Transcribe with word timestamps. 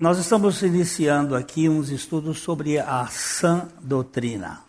Nós 0.00 0.16
estamos 0.16 0.62
iniciando 0.62 1.36
aqui 1.36 1.68
uns 1.68 1.90
estudos 1.90 2.38
sobre 2.38 2.78
a 2.78 3.06
sã 3.08 3.68
doutrina. 3.82 4.62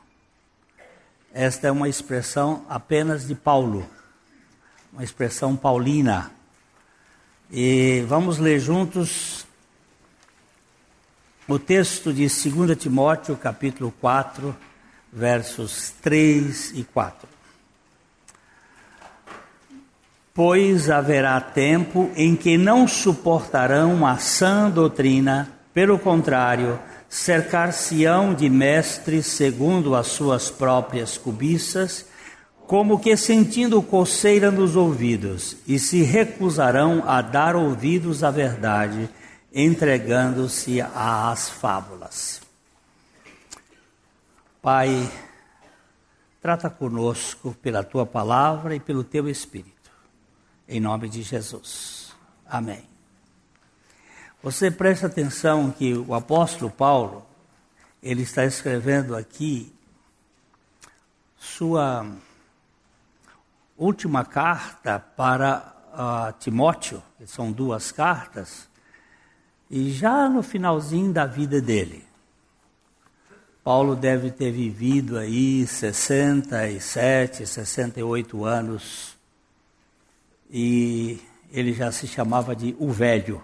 Esta 1.34 1.68
é 1.68 1.72
uma 1.72 1.88
expressão 1.88 2.66
apenas 2.68 3.26
de 3.26 3.34
Paulo, 3.34 3.90
uma 4.92 5.06
expressão 5.06 5.56
paulina. 5.56 6.30
E 7.50 8.04
vamos 8.10 8.40
ler 8.40 8.60
juntos 8.60 9.46
o 11.48 11.58
texto 11.58 12.12
de 12.12 12.28
2 12.28 12.78
Timóteo, 12.78 13.38
capítulo 13.38 13.90
4, 14.02 14.54
versos 15.14 15.92
3 16.02 16.72
e 16.72 16.84
4. 16.84 17.31
Pois 20.44 20.90
haverá 20.90 21.40
tempo 21.40 22.10
em 22.16 22.36
que 22.36 22.58
não 22.58 22.88
suportarão 22.88 24.08
a 24.08 24.18
sã 24.18 24.72
doutrina, 24.72 25.54
pelo 25.72 26.00
contrário, 26.00 26.80
cercar-se-ão 27.08 28.34
de 28.34 28.50
mestres 28.50 29.28
segundo 29.28 29.96
as 29.96 30.08
suas 30.08 30.50
próprias 30.50 31.16
cobiças, 31.16 32.08
como 32.66 33.00
que 33.00 33.16
sentindo 33.16 33.84
coceira 33.84 34.50
nos 34.50 34.76
ouvidos, 34.76 35.58
e 35.68 35.78
se 35.78 36.02
recusarão 36.02 37.04
a 37.06 37.22
dar 37.22 37.56
ouvidos 37.56 38.24
à 38.24 38.32
verdade, 38.32 39.08
entregando-se 39.54 40.82
às 40.82 41.52
fábulas. 41.52 42.42
Pai, 44.60 45.08
trata 46.42 46.68
conosco 46.68 47.56
pela 47.62 47.84
tua 47.84 48.08
palavra 48.08 48.76
e 48.76 48.80
pelo 48.80 49.04
teu 49.04 49.30
espírito 49.30 49.81
em 50.72 50.80
nome 50.80 51.10
de 51.10 51.22
Jesus. 51.22 52.14
Amém. 52.50 52.84
Você 54.42 54.72
presta 54.72 55.08
atenção 55.08 55.70
que 55.70 55.94
o 55.94 56.14
apóstolo 56.14 56.72
Paulo, 56.72 57.26
ele 58.02 58.22
está 58.24 58.46
escrevendo 58.46 59.14
aqui 59.14 59.76
sua 61.38 62.10
última 63.78 64.24
carta 64.24 64.98
para 64.98 65.76
uh, 65.92 66.40
Timóteo, 66.40 67.04
que 67.18 67.28
são 67.28 67.52
duas 67.52 67.92
cartas, 67.92 68.70
e 69.70 69.92
já 69.92 70.30
no 70.30 70.42
finalzinho 70.42 71.12
da 71.12 71.26
vida 71.26 71.62
dele. 71.62 72.06
Paulo 73.62 73.94
deve 73.94 74.32
ter 74.32 74.52
vivido 74.52 75.18
aí 75.18 75.68
67, 75.68 77.46
68 77.46 78.46
anos 78.46 79.11
e 80.52 81.20
ele 81.52 81.74
já 81.74 81.92
se 81.92 82.06
chamava 82.08 82.56
de 82.56 82.76
o 82.78 82.92
velho. 82.92 83.44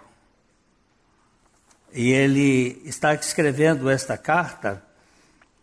E 1.94 2.12
ele 2.12 2.82
está 2.84 3.14
escrevendo 3.14 3.90
esta 3.90 4.18
carta 4.18 4.84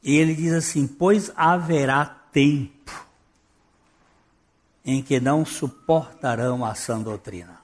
e 0.02 0.16
ele 0.16 0.34
diz 0.34 0.52
assim: 0.52 0.86
Pois 0.86 1.30
haverá 1.36 2.06
tempo 2.32 3.06
em 4.84 5.02
que 5.02 5.20
não 5.20 5.44
suportarão 5.44 6.64
a 6.64 6.74
sã 6.74 7.00
doutrina. 7.00 7.58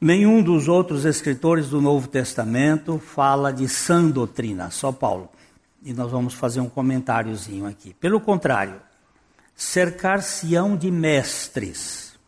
Nenhum 0.00 0.42
dos 0.42 0.66
outros 0.66 1.04
escritores 1.04 1.68
do 1.68 1.80
Novo 1.80 2.08
Testamento 2.08 2.98
fala 2.98 3.52
de 3.52 3.68
sã 3.68 4.08
doutrina, 4.08 4.70
só 4.70 4.90
Paulo. 4.90 5.28
E 5.82 5.92
nós 5.92 6.10
vamos 6.10 6.34
fazer 6.34 6.60
um 6.60 6.68
comentáriozinho 6.68 7.66
aqui. 7.66 7.92
Pelo 7.94 8.20
contrário, 8.20 8.80
cercar-se-ão 9.60 10.74
de 10.74 10.90
mestres. 10.90 12.18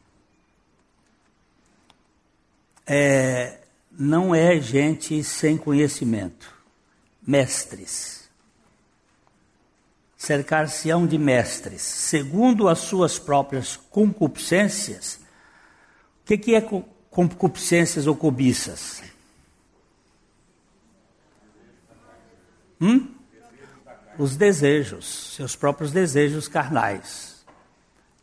É, 2.87 3.59
não 3.91 4.35
é 4.35 4.61
gente 4.61 5.25
sem 5.25 5.57
conhecimento, 5.57 6.55
mestres. 7.27 8.29
Cercar-se-ão 10.15 11.07
de 11.07 11.17
mestres, 11.17 11.81
segundo 11.81 12.69
as 12.69 12.81
suas 12.81 13.19
próprias 13.19 13.77
concupiscências. 13.77 15.19
O 16.21 16.27
que, 16.27 16.37
que 16.37 16.55
é 16.55 16.61
concupiscências 17.11 18.07
ou 18.07 18.15
cobiças? 18.15 19.03
Hum? 22.79 23.22
Os 24.19 24.37
desejos, 24.37 25.35
seus 25.37 25.57
próprios 25.57 25.93
desejos 25.93 26.49
carnais. 26.49 27.45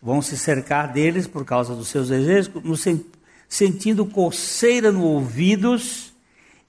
Vão 0.02 0.22
se 0.22 0.38
cercar 0.38 0.92
deles 0.92 1.28
por 1.28 1.44
causa 1.44 1.76
dos 1.76 1.90
seus 1.90 2.10
desejos, 2.10 2.52
no 2.64 2.78
sen 2.78 3.06
sentindo 3.50 4.06
coceira 4.06 4.92
no 4.92 5.04
ouvidos 5.04 6.14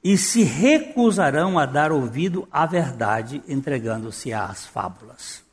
e 0.02 0.16
se 0.16 0.42
recusarão 0.42 1.58
a 1.58 1.66
dar 1.66 1.92
ouvido 1.92 2.48
à 2.50 2.64
verdade, 2.64 3.42
entregando-se 3.46 4.32
às 4.32 4.64
fábulas. 4.64 5.44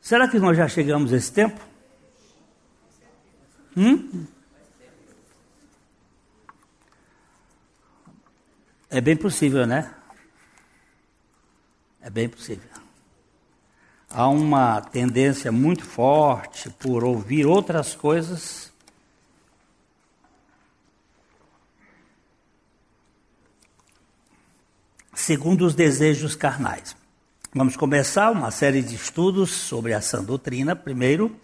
Será 0.00 0.28
que 0.28 0.38
nós 0.38 0.56
já 0.56 0.68
chegamos 0.68 1.12
a 1.12 1.16
esse 1.16 1.32
tempo? 1.32 1.60
Hum? 3.76 4.26
É 8.90 9.00
bem 9.00 9.16
possível, 9.16 9.66
né? 9.66 9.92
É 12.06 12.10
bem 12.10 12.28
possível. 12.28 12.70
Há 14.08 14.28
uma 14.28 14.80
tendência 14.80 15.50
muito 15.50 15.84
forte 15.84 16.70
por 16.70 17.02
ouvir 17.02 17.44
outras 17.44 17.96
coisas. 17.96 18.72
Segundo 25.12 25.66
os 25.66 25.74
desejos 25.74 26.36
carnais. 26.36 26.96
Vamos 27.52 27.76
começar 27.76 28.30
uma 28.30 28.52
série 28.52 28.82
de 28.82 28.94
estudos 28.94 29.50
sobre 29.50 29.92
a 29.92 30.00
sã 30.00 30.22
doutrina. 30.22 30.76
Primeiro, 30.76 31.36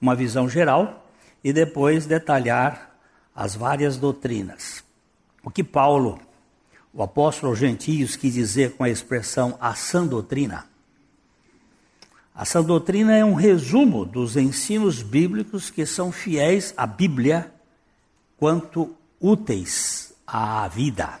uma 0.00 0.16
visão 0.16 0.48
geral 0.48 1.08
e 1.44 1.52
depois 1.52 2.06
detalhar 2.06 2.98
as 3.32 3.54
várias 3.54 3.96
doutrinas. 3.96 4.82
O 5.44 5.50
que 5.50 5.62
Paulo 5.62 6.20
o 6.94 7.02
apóstolo 7.02 7.50
aos 7.50 7.58
gentios 7.58 8.16
quis 8.16 8.34
dizer 8.34 8.72
com 8.72 8.84
a 8.84 8.90
expressão 8.90 9.56
a 9.60 9.74
sã 9.74 10.06
doutrina. 10.06 10.66
A 12.34 12.44
sã 12.44 12.62
doutrina 12.62 13.16
é 13.16 13.24
um 13.24 13.34
resumo 13.34 14.04
dos 14.04 14.36
ensinos 14.36 15.02
bíblicos 15.02 15.70
que 15.70 15.86
são 15.86 16.10
fiéis 16.10 16.72
à 16.76 16.86
Bíblia 16.86 17.52
quanto 18.38 18.94
úteis 19.20 20.12
à 20.26 20.66
vida. 20.68 21.20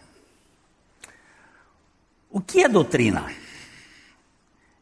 O 2.30 2.40
que 2.40 2.64
é 2.64 2.68
doutrina? 2.68 3.30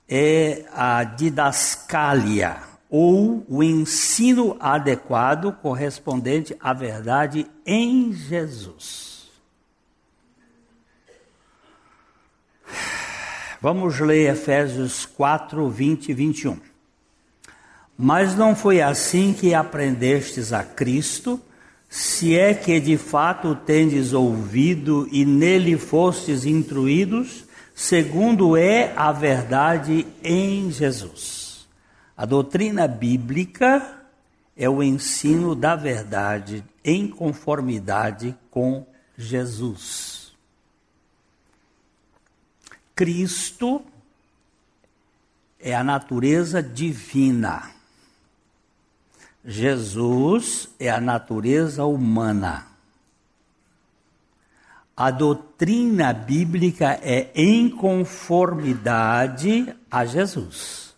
É 0.09 0.65
a 0.73 1.05
didascalia, 1.05 2.59
ou 2.89 3.45
o 3.49 3.63
ensino 3.63 4.57
adequado 4.59 5.53
correspondente 5.61 6.57
à 6.61 6.73
verdade 6.73 7.49
em 7.65 8.13
Jesus. 8.13 9.10
Vamos 13.61 14.01
ler 14.01 14.33
Efésios 14.33 15.05
4, 15.05 15.69
20 15.69 16.09
e 16.09 16.15
21. 16.15 16.57
Mas 17.97 18.35
não 18.35 18.57
foi 18.57 18.81
assim 18.81 19.35
que 19.35 19.55
aprendestes 19.55 20.53
a 20.53 20.65
Cristo, 20.65 21.39
se 21.89 22.39
é 22.39 22.55
que 22.55 22.81
de 22.81 22.97
fato 22.97 23.55
tendes 23.55 24.13
ouvido 24.13 25.07
e 25.13 25.25
nele 25.27 25.77
fostes 25.77 26.47
instruídos, 26.47 27.45
segundo 27.75 28.57
é 28.57 28.93
a 28.97 29.13
verdade 29.13 30.07
em 30.25 30.71
Jesus. 30.71 31.69
A 32.17 32.25
doutrina 32.25 32.89
bíblica 32.89 34.01
é 34.57 34.69
o 34.69 34.83
ensino 34.83 35.55
da 35.55 35.75
verdade 35.77 36.65
em 36.85 37.09
conformidade 37.09 38.35
com 38.51 38.87
Jesus. 39.17 40.20
Cristo 43.01 43.83
é 45.59 45.75
a 45.75 45.83
natureza 45.83 46.63
divina. 46.63 47.71
Jesus 49.43 50.69
é 50.79 50.91
a 50.91 51.01
natureza 51.01 51.87
humana. 51.87 52.67
A 54.95 55.11
doutrina 55.11 56.13
bíblica 56.13 57.01
é 57.03 57.31
em 57.35 57.71
conformidade 57.71 59.75
a 59.91 60.05
Jesus. 60.05 60.95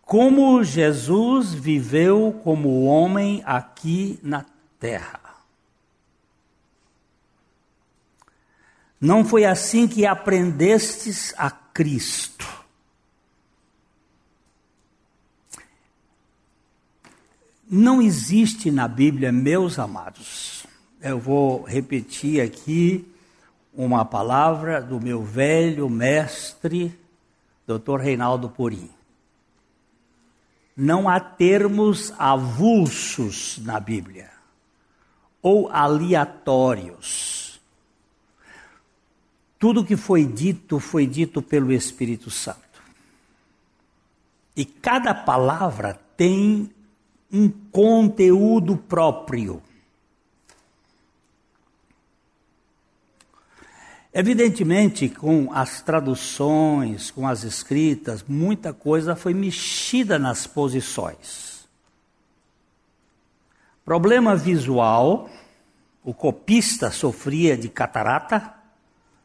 Como 0.00 0.64
Jesus 0.64 1.52
viveu 1.52 2.40
como 2.42 2.86
homem 2.86 3.42
aqui 3.44 4.18
na 4.22 4.46
terra. 4.80 5.23
Não 9.04 9.22
foi 9.22 9.44
assim 9.44 9.86
que 9.86 10.06
aprendestes 10.06 11.34
a 11.36 11.50
Cristo. 11.50 12.48
Não 17.70 18.00
existe 18.00 18.70
na 18.70 18.88
Bíblia, 18.88 19.30
meus 19.30 19.78
amados. 19.78 20.66
Eu 21.02 21.18
vou 21.18 21.64
repetir 21.64 22.40
aqui 22.40 23.06
uma 23.74 24.06
palavra 24.06 24.80
do 24.80 24.98
meu 24.98 25.22
velho 25.22 25.90
mestre, 25.90 26.98
Dr. 27.66 28.00
Reinaldo 28.00 28.48
Purim. 28.48 28.88
Não 30.74 31.10
há 31.10 31.20
termos 31.20 32.10
avulsos 32.18 33.58
na 33.58 33.78
Bíblia 33.78 34.30
ou 35.42 35.68
aleatórios. 35.68 37.43
Tudo 39.58 39.84
que 39.84 39.96
foi 39.96 40.24
dito 40.24 40.78
foi 40.78 41.06
dito 41.06 41.40
pelo 41.40 41.72
Espírito 41.72 42.30
Santo. 42.30 42.60
E 44.56 44.64
cada 44.64 45.14
palavra 45.14 45.98
tem 46.16 46.70
um 47.32 47.48
conteúdo 47.48 48.76
próprio. 48.76 49.62
Evidentemente, 54.12 55.08
com 55.08 55.52
as 55.52 55.82
traduções, 55.82 57.10
com 57.10 57.26
as 57.26 57.42
escritas, 57.42 58.22
muita 58.22 58.72
coisa 58.72 59.16
foi 59.16 59.34
mexida 59.34 60.20
nas 60.20 60.46
posições. 60.46 61.66
Problema 63.84 64.36
visual, 64.36 65.28
o 66.04 66.14
copista 66.14 66.92
sofria 66.92 67.56
de 67.56 67.68
catarata, 67.68 68.54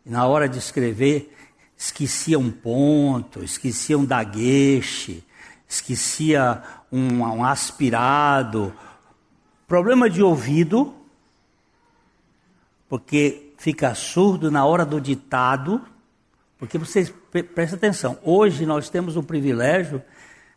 na 0.06 0.26
hora 0.26 0.48
de 0.48 0.58
escrever 0.58 1.36
esquecia 1.80 2.38
um 2.38 2.52
ponto, 2.52 3.42
esquecia 3.42 3.98
um 3.98 4.04
dagueche, 4.04 5.24
esquecia 5.68 6.62
um, 6.92 7.22
um 7.22 7.44
aspirado. 7.46 8.74
Problema 9.66 10.10
de 10.10 10.22
ouvido, 10.22 10.94
porque 12.90 13.54
fica 13.58 13.96
surdo 13.96 14.52
na 14.52 14.66
hora 14.66 14.86
do 14.86 15.00
ditado, 15.00 15.82
porque 16.58 16.78
vocês 16.78 17.14
prestem 17.32 17.78
atenção, 17.78 18.20
hoje 18.24 18.66
nós 18.66 18.90
temos 18.90 19.16
o 19.16 19.24
privilégio 19.24 20.02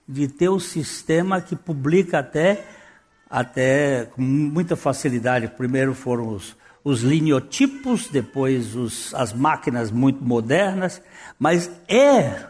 de 0.08 0.26
ter 0.26 0.48
um 0.48 0.58
sistema 0.58 1.40
que 1.40 1.54
publica 1.54 2.18
até, 2.18 2.66
até 3.30 4.06
com 4.06 4.20
muita 4.20 4.74
facilidade. 4.74 5.46
Primeiro 5.46 5.94
foram 5.94 6.30
os, 6.30 6.56
os 6.84 7.02
linotipos, 7.02 8.08
depois 8.08 8.74
os, 8.74 9.14
as 9.14 9.32
máquinas 9.32 9.90
muito 9.90 10.22
modernas, 10.24 11.00
mas 11.38 11.70
é 11.88 12.46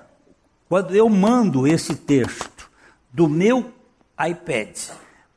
quando 0.69 0.94
eu 0.94 1.08
mando 1.08 1.67
esse 1.67 1.94
texto 1.94 2.70
do 3.12 3.29
meu 3.29 3.73
iPad 4.19 4.76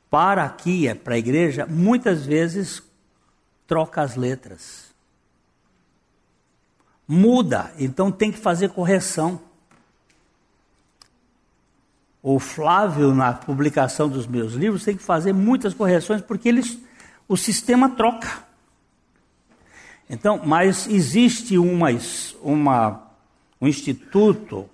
para 0.09 0.45
aqui, 0.45 0.87
é 0.87 0.93
para 0.93 1.15
a 1.15 1.17
igreja, 1.17 1.65
muitas 1.65 2.25
vezes 2.25 2.81
troca 3.67 4.01
as 4.01 4.15
letras 4.15 4.85
muda, 7.07 7.71
então 7.77 8.11
tem 8.11 8.31
que 8.31 8.37
fazer 8.37 8.69
correção. 8.69 9.39
O 12.21 12.39
Flávio, 12.39 13.13
na 13.13 13.33
publicação 13.33 14.09
dos 14.09 14.25
meus 14.25 14.53
livros, 14.53 14.83
tem 14.83 14.97
que 14.97 15.03
fazer 15.03 15.31
muitas 15.31 15.73
correções, 15.73 16.21
porque 16.21 16.49
eles, 16.49 16.77
o 17.27 17.37
sistema 17.37 17.89
troca. 17.89 18.44
Então, 20.09 20.41
mas 20.43 20.87
existe 20.87 21.57
uma, 21.57 21.87
uma, 22.41 23.03
um 23.59 23.67
instituto 23.67 24.69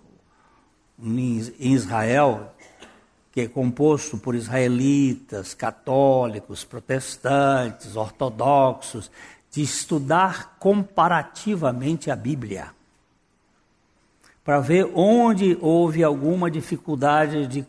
em 1.01 1.73
Israel 1.73 2.53
que 3.31 3.41
é 3.41 3.47
composto 3.47 4.17
por 4.17 4.35
israelitas, 4.35 5.53
católicos, 5.53 6.65
protestantes, 6.65 7.95
ortodoxos, 7.95 9.09
de 9.49 9.61
estudar 9.61 10.57
comparativamente 10.59 12.11
a 12.11 12.15
Bíblia, 12.15 12.71
para 14.43 14.59
ver 14.59 14.89
onde 14.93 15.57
houve 15.61 16.03
alguma 16.03 16.51
dificuldade 16.51 17.47
de 17.47 17.65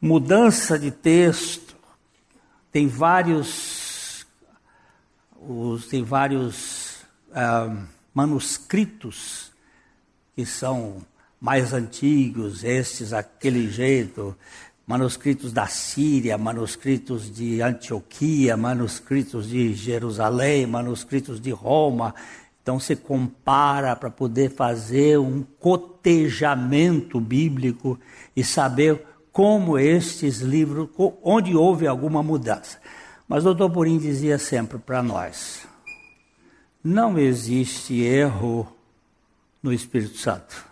mudança 0.00 0.78
de 0.78 0.90
texto. 0.90 1.76
Tem 2.72 2.88
vários, 2.88 3.48
os, 5.40 5.86
tem 5.86 6.02
vários 6.02 6.98
ah, 7.32 7.74
manuscritos 8.12 9.50
que 10.34 10.44
são 10.44 10.98
mais 11.40 11.72
antigos, 11.72 12.62
estes 12.62 13.12
aquele 13.12 13.70
jeito, 13.70 14.36
manuscritos 14.86 15.52
da 15.52 15.66
Síria, 15.66 16.36
manuscritos 16.36 17.34
de 17.34 17.62
Antioquia, 17.62 18.56
manuscritos 18.56 19.48
de 19.48 19.72
Jerusalém, 19.72 20.66
manuscritos 20.66 21.40
de 21.40 21.50
Roma. 21.50 22.14
Então 22.62 22.78
se 22.78 22.94
compara 22.94 23.96
para 23.96 24.10
poder 24.10 24.50
fazer 24.50 25.18
um 25.18 25.42
cotejamento 25.58 27.18
bíblico 27.18 27.98
e 28.36 28.44
saber 28.44 29.02
como 29.32 29.78
estes 29.78 30.40
livros, 30.40 30.88
onde 31.22 31.56
houve 31.56 31.86
alguma 31.86 32.22
mudança. 32.22 32.78
Mas 33.30 33.46
o 33.46 33.54
doutor 33.54 33.70
Purim 33.70 33.96
dizia 33.96 34.38
sempre 34.38 34.76
para 34.76 35.00
nós: 35.04 35.64
não 36.82 37.16
existe 37.16 37.94
erro 38.02 38.66
no 39.62 39.72
Espírito 39.72 40.18
Santo. 40.18 40.66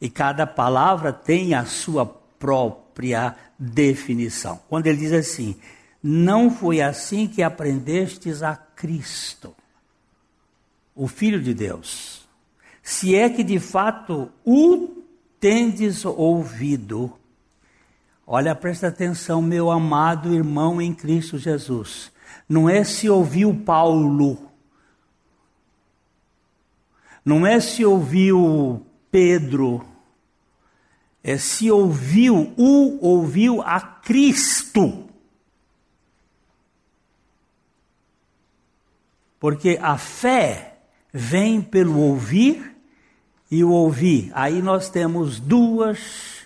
E 0.00 0.08
cada 0.08 0.46
palavra 0.46 1.12
tem 1.12 1.54
a 1.54 1.64
sua 1.64 2.06
própria 2.06 3.34
definição. 3.58 4.60
Quando 4.68 4.86
ele 4.86 4.98
diz 4.98 5.12
assim: 5.12 5.56
Não 6.00 6.48
foi 6.48 6.80
assim 6.80 7.26
que 7.26 7.42
aprendestes 7.42 8.40
a 8.40 8.54
Cristo, 8.54 9.52
o 10.94 11.08
Filho 11.08 11.42
de 11.42 11.52
Deus. 11.52 12.22
Se 12.84 13.16
é 13.16 13.28
que 13.28 13.42
de 13.42 13.58
fato 13.58 14.30
o 14.44 15.02
tendes 15.40 16.04
ouvido. 16.04 17.17
Olha, 18.30 18.54
presta 18.54 18.88
atenção, 18.88 19.40
meu 19.40 19.70
amado 19.70 20.34
irmão 20.34 20.82
em 20.82 20.92
Cristo 20.92 21.38
Jesus. 21.38 22.12
Não 22.46 22.68
é 22.68 22.84
se 22.84 23.08
ouviu 23.08 23.54
Paulo, 23.64 24.50
não 27.24 27.46
é 27.46 27.58
se 27.58 27.86
ouviu 27.86 28.84
Pedro, 29.10 29.82
é, 31.24 31.38
se 31.38 31.70
ouviu, 31.70 32.52
o 32.58 32.98
ouviu 33.00 33.62
a 33.62 33.80
Cristo. 33.80 35.08
Porque 39.40 39.78
a 39.80 39.96
fé 39.96 40.80
vem 41.10 41.62
pelo 41.62 41.98
ouvir 41.98 42.76
e 43.50 43.64
o 43.64 43.70
ouvir. 43.70 44.30
Aí 44.34 44.60
nós 44.60 44.90
temos 44.90 45.40
duas, 45.40 46.37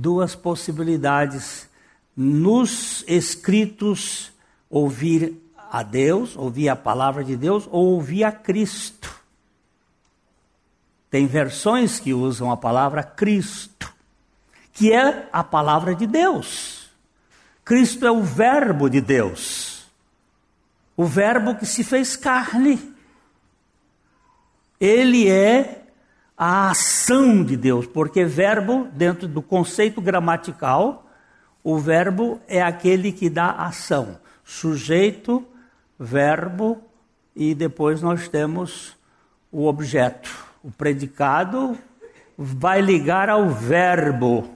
duas 0.00 0.34
possibilidades 0.34 1.68
nos 2.16 3.04
escritos: 3.06 4.32
ouvir 4.68 5.36
a 5.70 5.82
Deus, 5.82 6.36
ouvir 6.36 6.68
a 6.68 6.76
palavra 6.76 7.22
de 7.22 7.36
Deus, 7.36 7.68
ou 7.70 7.92
ouvir 7.92 8.24
a 8.24 8.32
Cristo. 8.32 9.14
Tem 11.10 11.26
versões 11.26 12.00
que 12.00 12.14
usam 12.14 12.50
a 12.50 12.56
palavra 12.56 13.02
Cristo, 13.02 13.92
que 14.72 14.92
é 14.92 15.28
a 15.32 15.44
palavra 15.44 15.94
de 15.94 16.06
Deus. 16.06 16.88
Cristo 17.64 18.06
é 18.06 18.10
o 18.10 18.22
Verbo 18.22 18.88
de 18.88 19.00
Deus, 19.00 19.84
o 20.96 21.04
Verbo 21.04 21.54
que 21.54 21.66
se 21.66 21.84
fez 21.84 22.16
carne. 22.16 22.90
Ele 24.80 25.28
é 25.28 25.79
a 26.42 26.70
ação 26.70 27.44
de 27.44 27.54
Deus, 27.54 27.86
porque 27.86 28.24
verbo, 28.24 28.88
dentro 28.94 29.28
do 29.28 29.42
conceito 29.42 30.00
gramatical, 30.00 31.06
o 31.62 31.76
verbo 31.76 32.40
é 32.48 32.62
aquele 32.62 33.12
que 33.12 33.28
dá 33.28 33.50
ação. 33.50 34.18
Sujeito, 34.42 35.46
verbo 35.98 36.82
e 37.36 37.54
depois 37.54 38.00
nós 38.00 38.26
temos 38.26 38.96
o 39.52 39.66
objeto. 39.66 40.34
O 40.64 40.70
predicado 40.70 41.76
vai 42.38 42.80
ligar 42.80 43.28
ao 43.28 43.50
verbo. 43.50 44.38
O 44.38 44.50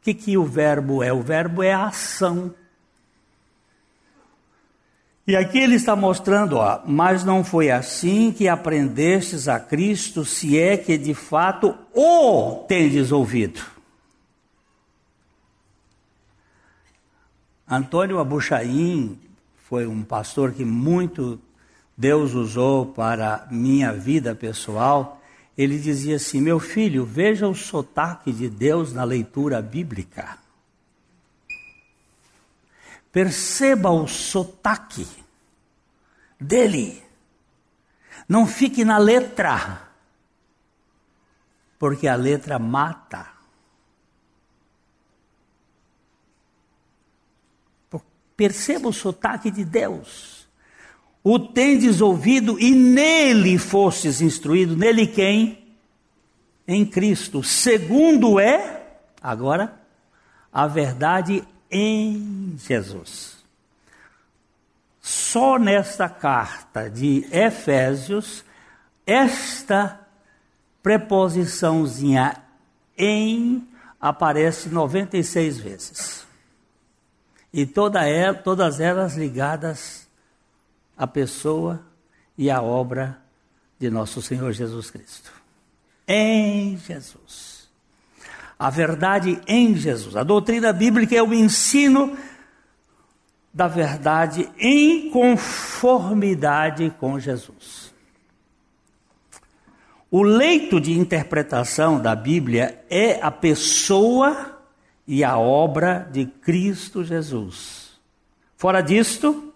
que, 0.00 0.14
que 0.14 0.38
o 0.38 0.44
verbo 0.44 1.02
é? 1.02 1.12
O 1.12 1.20
verbo 1.20 1.62
é 1.62 1.74
a 1.74 1.88
ação. 1.88 2.54
E 5.28 5.36
aqui 5.36 5.58
ele 5.58 5.74
está 5.74 5.94
mostrando, 5.94 6.56
ó, 6.56 6.80
mas 6.86 7.22
não 7.22 7.44
foi 7.44 7.70
assim 7.70 8.32
que 8.32 8.48
aprendestes 8.48 9.46
a 9.46 9.60
Cristo, 9.60 10.24
se 10.24 10.58
é 10.58 10.76
que 10.76 10.96
de 10.96 11.12
fato 11.12 11.76
o 11.94 12.64
tendes 12.66 13.12
ouvido. 13.12 13.60
Antônio 17.70 18.18
Abuchaim 18.18 19.18
foi 19.68 19.86
um 19.86 20.02
pastor 20.02 20.52
que 20.52 20.64
muito 20.64 21.38
Deus 21.94 22.32
usou 22.32 22.86
para 22.86 23.46
minha 23.50 23.92
vida 23.92 24.34
pessoal 24.34 25.18
ele 25.58 25.76
dizia 25.76 26.14
assim: 26.16 26.40
Meu 26.40 26.60
filho, 26.60 27.04
veja 27.04 27.48
o 27.48 27.54
sotaque 27.54 28.32
de 28.32 28.48
Deus 28.48 28.92
na 28.92 29.02
leitura 29.02 29.60
bíblica. 29.60 30.38
Perceba 33.18 33.90
o 33.90 34.06
sotaque 34.06 35.04
dele. 36.38 37.02
Não 38.28 38.46
fique 38.46 38.84
na 38.84 38.96
letra, 38.96 39.90
porque 41.80 42.06
a 42.06 42.14
letra 42.14 42.60
mata. 42.60 43.26
Perceba 48.36 48.88
o 48.88 48.92
sotaque 48.92 49.50
de 49.50 49.64
Deus. 49.64 50.48
O 51.24 51.40
tendes 51.40 52.00
ouvido 52.00 52.56
e 52.60 52.70
nele 52.72 53.58
fostes 53.58 54.20
instruído. 54.20 54.76
Nele 54.76 55.08
quem? 55.08 55.76
Em 56.68 56.86
Cristo. 56.86 57.42
Segundo 57.42 58.38
é, 58.38 59.00
agora, 59.20 59.76
a 60.52 60.68
verdade 60.68 61.44
em 61.70 62.56
Jesus. 62.58 63.38
Só 65.00 65.58
nesta 65.58 66.08
carta 66.08 66.88
de 66.90 67.26
Efésios, 67.32 68.44
esta 69.06 70.00
preposiçãozinha 70.82 72.42
em 72.96 73.66
aparece 74.00 74.68
96 74.68 75.58
vezes. 75.58 76.26
E 77.52 77.64
toda 77.64 78.06
ela, 78.06 78.34
todas 78.34 78.80
elas 78.80 79.16
ligadas 79.16 80.06
à 80.96 81.06
pessoa 81.06 81.80
e 82.36 82.50
à 82.50 82.60
obra 82.60 83.18
de 83.78 83.90
nosso 83.90 84.20
Senhor 84.20 84.52
Jesus 84.52 84.90
Cristo. 84.90 85.32
Em 86.06 86.76
Jesus 86.76 87.57
a 88.58 88.70
verdade 88.70 89.40
em 89.46 89.76
Jesus. 89.76 90.16
A 90.16 90.24
doutrina 90.24 90.72
bíblica 90.72 91.14
é 91.14 91.22
o 91.22 91.32
ensino 91.32 92.16
da 93.54 93.68
verdade 93.68 94.48
em 94.58 95.10
conformidade 95.10 96.92
com 96.98 97.20
Jesus. 97.20 97.94
O 100.10 100.22
leito 100.22 100.80
de 100.80 100.98
interpretação 100.98 102.00
da 102.00 102.16
Bíblia 102.16 102.82
é 102.90 103.20
a 103.22 103.30
pessoa 103.30 104.58
e 105.06 105.22
a 105.22 105.38
obra 105.38 106.08
de 106.10 106.26
Cristo 106.26 107.04
Jesus. 107.04 107.98
Fora 108.56 108.80
disto, 108.80 109.52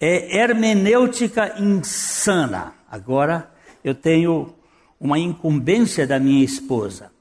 é 0.00 0.38
hermenêutica 0.38 1.60
insana. 1.60 2.74
Agora 2.90 3.50
eu 3.84 3.94
tenho 3.94 4.54
uma 4.98 5.18
incumbência 5.18 6.06
da 6.06 6.18
minha 6.18 6.44
esposa 6.44 7.12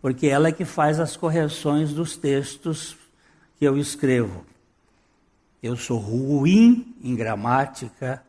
porque 0.00 0.26
ela 0.26 0.48
é 0.48 0.52
que 0.52 0.64
faz 0.64 1.00
as 1.00 1.16
correções 1.16 1.92
dos 1.92 2.16
textos 2.16 2.96
que 3.58 3.64
eu 3.64 3.76
escrevo. 3.76 4.44
Eu 5.62 5.76
sou 5.76 5.98
ruim 5.98 6.94
em 7.02 7.16
gramática, 7.16 8.22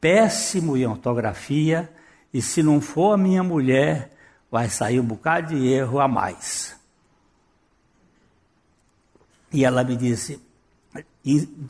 péssimo 0.00 0.76
em 0.76 0.86
ortografia, 0.86 1.90
e 2.32 2.40
se 2.40 2.62
não 2.62 2.80
for 2.80 3.14
a 3.14 3.16
minha 3.16 3.42
mulher, 3.42 4.12
vai 4.50 4.68
sair 4.68 5.00
um 5.00 5.04
bocado 5.04 5.48
de 5.48 5.66
erro 5.66 5.98
a 5.98 6.06
mais. 6.06 6.76
E 9.52 9.64
ela 9.64 9.82
me 9.82 9.96
disse: 9.96 10.40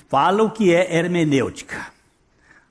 fala 0.08 0.42
o 0.42 0.50
que 0.50 0.74
é 0.74 0.96
hermenêutica. 0.96 1.92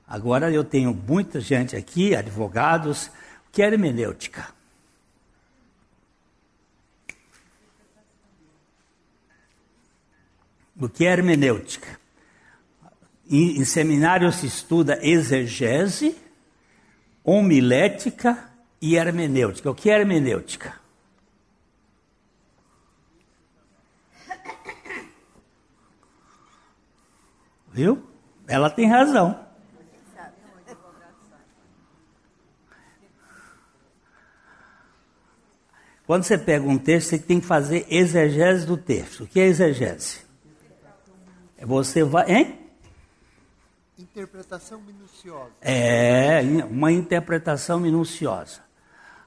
Agora 0.07 0.51
eu 0.51 0.63
tenho 0.63 0.93
muita 0.93 1.39
gente 1.39 1.75
aqui, 1.75 2.15
advogados, 2.15 3.09
que 3.51 3.63
é 3.63 3.65
hermenêutica? 3.65 4.47
O 10.79 10.89
que 10.89 11.05
é 11.05 11.11
hermenêutica? 11.11 11.99
Em, 13.29 13.59
em 13.59 13.65
seminário 13.65 14.31
se 14.31 14.45
estuda 14.47 14.99
exegese, 15.01 16.15
homilética 17.23 18.51
e 18.81 18.95
hermenêutica. 18.95 19.71
O 19.71 19.75
que 19.75 19.89
é 19.89 19.99
hermenêutica? 19.99 20.73
Viu? 27.71 28.03
Ela 28.47 28.69
tem 28.69 28.87
razão. 28.87 29.43
Quando 36.05 36.23
você 36.23 36.37
pega 36.37 36.67
um 36.67 36.77
texto, 36.77 37.09
você 37.09 37.17
tem 37.17 37.39
que 37.39 37.45
fazer 37.47 37.87
exegese 37.89 38.65
do 38.67 38.77
texto. 38.77 39.23
O 39.23 39.27
que 39.27 39.39
é 39.39 39.45
exegese? 39.45 40.22
Você 41.65 42.03
vai. 42.03 42.31
Hein? 42.31 42.59
Interpretação 43.97 44.81
minuciosa. 44.81 45.51
É, 45.61 46.41
uma 46.69 46.91
interpretação 46.91 47.79
minuciosa. 47.79 48.61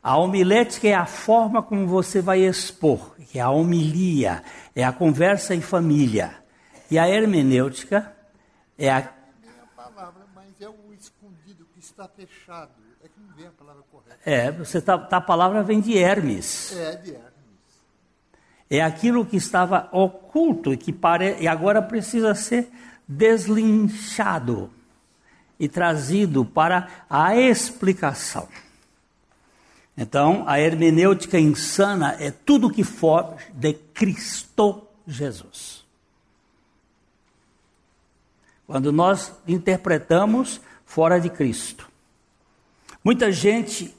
A 0.03 0.17
homilética 0.17 0.87
é 0.87 0.95
a 0.95 1.07
forma 1.07 1.63
como 1.63 1.87
você 1.87 2.21
vai 2.21 2.41
expor, 2.41 3.17
que 3.17 3.39
é 3.39 3.43
a 3.43 3.51
homilia, 3.51 4.43
é 4.75 4.85
a 4.85 4.93
conversa 4.93 5.55
em 5.55 5.61
família. 5.61 6.37
E 6.91 6.99
a 6.99 7.09
hermenêutica 7.09 8.15
é 8.79 8.91
a. 8.91 9.01
Não 9.01 9.51
é 9.51 9.63
a 9.63 9.67
palavra, 9.83 10.25
mas 10.35 10.61
é 10.61 10.69
o 10.69 10.93
escondido 10.93 11.67
que 11.73 11.81
está 11.81 12.07
fechado. 12.07 12.71
É 13.03 13.09
que 13.09 13.19
não 13.21 13.35
vem 13.35 13.47
a 13.47 13.51
palavra 13.51 13.83
correta. 13.91 14.19
É, 14.25 14.53
você 14.53 14.81
tá, 14.81 14.97
tá 14.99 15.17
a 15.17 15.21
palavra 15.21 15.63
vem 15.63 15.81
de 15.81 15.99
Hermes. 15.99 16.77
É, 16.77 16.97
de 16.97 17.11
Hermes. 17.15 17.26
É 18.69 18.83
aquilo 18.83 19.25
que 19.25 19.37
estava 19.37 19.89
oculto 19.93 20.73
e 20.73 20.77
que 20.77 20.93
pare... 20.93 21.37
e 21.41 21.47
agora 21.47 21.81
precisa 21.81 22.35
ser 22.35 22.69
deslinchado 23.07 24.71
e 25.59 25.69
trazido 25.69 26.45
para 26.45 26.89
a 27.09 27.37
explicação. 27.37 28.49
Então, 29.97 30.45
a 30.47 30.61
hermenêutica 30.61 31.39
insana 31.39 32.17
é 32.21 32.31
tudo 32.31 32.71
que 32.71 32.85
foge 32.85 33.47
de 33.55 33.73
Cristo 33.73 34.87
Jesus. 35.07 35.85
Quando 38.67 38.93
nós 38.93 39.33
interpretamos 39.47 40.61
fora 40.85 41.19
de 41.19 41.31
Cristo. 41.31 41.89
Muita 43.03 43.31
gente, 43.31 43.95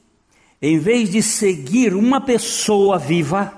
em 0.60 0.78
vez 0.78 1.10
de 1.10 1.22
seguir 1.22 1.94
uma 1.94 2.20
pessoa 2.20 2.98
viva, 2.98 3.57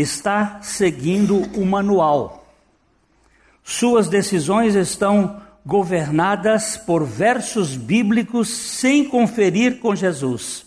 está 0.00 0.60
seguindo 0.62 1.36
o 1.58 1.64
manual. 1.64 2.46
Suas 3.64 4.08
decisões 4.08 4.74
estão 4.74 5.42
governadas 5.64 6.76
por 6.76 7.04
versos 7.04 7.76
bíblicos 7.76 8.48
sem 8.48 9.04
conferir 9.04 9.78
com 9.78 9.94
Jesus. 9.94 10.66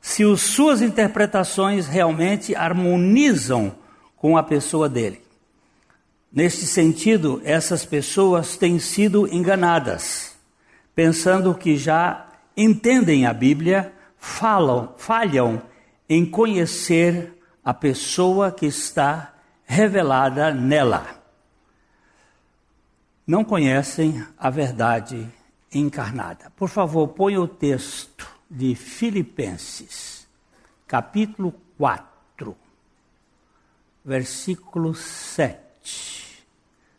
Se 0.00 0.24
os, 0.24 0.40
suas 0.40 0.80
interpretações 0.80 1.86
realmente 1.86 2.54
harmonizam 2.54 3.74
com 4.16 4.36
a 4.36 4.42
pessoa 4.42 4.88
dele. 4.88 5.20
Neste 6.32 6.66
sentido, 6.66 7.40
essas 7.44 7.84
pessoas 7.84 8.56
têm 8.56 8.78
sido 8.78 9.26
enganadas, 9.32 10.36
pensando 10.94 11.54
que 11.54 11.76
já 11.76 12.26
entendem 12.56 13.26
a 13.26 13.32
Bíblia, 13.32 13.92
falam, 14.18 14.94
falham 14.96 15.62
em 16.08 16.24
conhecer 16.24 17.37
a 17.68 17.74
pessoa 17.74 18.50
que 18.50 18.64
está 18.64 19.34
revelada 19.66 20.54
nela. 20.54 21.22
Não 23.26 23.44
conhecem 23.44 24.26
a 24.38 24.48
verdade 24.48 25.28
encarnada. 25.70 26.50
Por 26.56 26.70
favor, 26.70 27.08
ponha 27.08 27.38
o 27.38 27.46
texto 27.46 28.26
de 28.50 28.74
Filipenses, 28.74 30.26
capítulo 30.86 31.52
4, 31.76 32.56
versículo 34.02 34.94
7. 34.94 36.46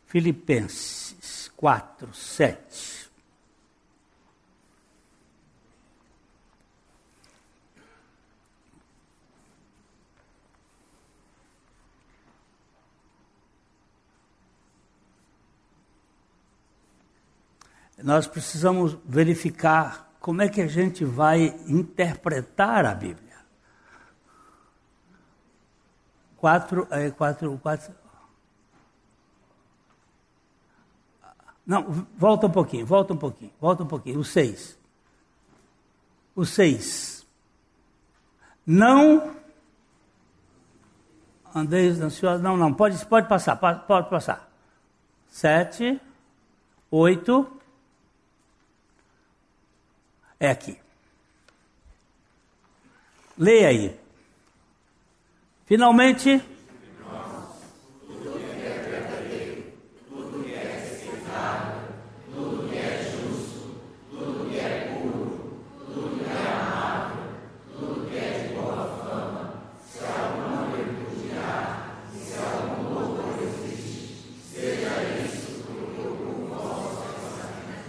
Filipenses 0.06 1.52
4, 1.58 2.14
7. 2.14 2.99
Nós 18.04 18.28
precisamos 18.28 18.98
verificar 19.06 20.10
como 20.20 20.42
é 20.42 20.50
que 20.50 20.62
a 20.62 20.68
gente 20.68 21.04
vai 21.06 21.48
interpretar 21.68 22.86
a 22.86 22.94
Bíblia. 22.94 23.38
Quatro, 26.38 26.88
é, 26.90 27.12
quatro, 27.12 27.58
quatro. 27.58 27.94
Não, 31.66 32.08
volta 32.18 32.48
um 32.48 32.52
pouquinho, 32.52 32.86
volta 32.86 33.14
um 33.14 33.18
pouquinho, 33.18 33.52
volta 33.60 33.84
um 33.84 33.88
pouquinho. 33.88 34.20
O 34.20 34.24
seis. 34.24 34.78
O 36.36 36.46
seis. 36.46 37.26
Não 38.66 39.36
andeis 41.54 42.00
ansiosos. 42.00 42.42
Não, 42.42 42.56
não, 42.56 42.74
pode, 42.74 43.04
pode 43.06 43.28
passar, 43.28 43.56
pode 43.56 44.10
passar. 44.10 44.50
sete, 45.28 46.00
oito. 46.90 47.59
É 50.40 50.50
aqui. 50.50 50.78
Leia 53.38 53.68
aí. 53.68 54.00
Finalmente. 55.66 56.42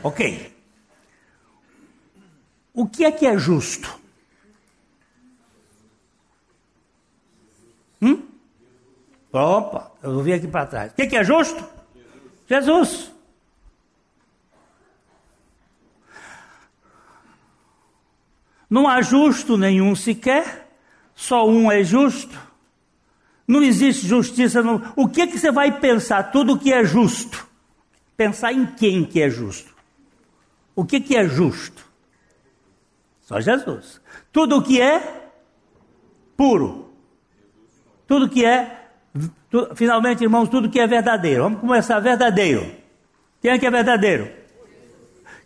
Ok. 0.03 0.50
Que 3.01 3.07
é 3.07 3.13
que 3.13 3.27
é 3.27 3.39
justo? 3.39 3.99
Hum? 8.03 8.29
Opa, 9.33 9.91
eu 10.03 10.23
vi 10.23 10.35
aqui 10.35 10.47
para 10.47 10.67
trás. 10.67 10.93
O 10.93 10.95
que 10.97 11.01
é, 11.01 11.07
que 11.07 11.17
é 11.17 11.25
justo? 11.25 11.65
Jesus. 12.47 13.11
Não 18.69 18.87
há 18.87 19.01
justo 19.01 19.57
nenhum 19.57 19.97
sequer, 19.97 20.69
só 21.15 21.49
um 21.49 21.73
é 21.73 21.83
justo. 21.83 22.39
Não 23.49 23.63
existe 23.63 24.07
justiça. 24.07 24.61
O 24.95 25.09
que, 25.09 25.27
que 25.27 25.39
você 25.39 25.51
vai 25.51 25.81
pensar? 25.81 26.25
Tudo 26.25 26.59
que 26.59 26.71
é 26.71 26.85
justo. 26.85 27.49
Pensar 28.15 28.53
em 28.53 28.67
quem 28.67 29.07
que 29.07 29.23
é 29.23 29.31
justo? 29.31 29.75
O 30.77 30.85
que, 30.85 31.01
que 31.01 31.17
é 31.17 31.27
justo? 31.27 31.89
Só 33.31 33.41
Jesus. 33.41 34.01
Tudo 34.33 34.57
o 34.57 34.63
que 34.63 34.81
é 34.81 35.31
puro. 36.37 36.93
Tudo 38.05 38.29
que 38.29 38.45
é, 38.45 38.89
tu, 39.49 39.71
finalmente, 39.77 40.25
irmãos, 40.25 40.49
tudo 40.49 40.69
que 40.69 40.81
é 40.81 40.87
verdadeiro. 40.89 41.45
Vamos 41.45 41.61
começar 41.61 42.01
verdadeiro. 42.01 42.69
Quem 43.41 43.53
é 43.53 43.59
que 43.59 43.65
é 43.65 43.71
verdadeiro? 43.71 44.33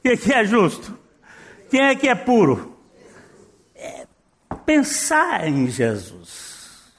Quem 0.02 0.12
é 0.12 0.16
que 0.16 0.32
é 0.32 0.46
justo? 0.46 0.98
Quem 1.68 1.82
é 1.82 1.94
que 1.94 2.08
é 2.08 2.14
puro? 2.14 2.74
É 3.74 4.06
pensar 4.64 5.46
em 5.46 5.68
Jesus. 5.68 6.90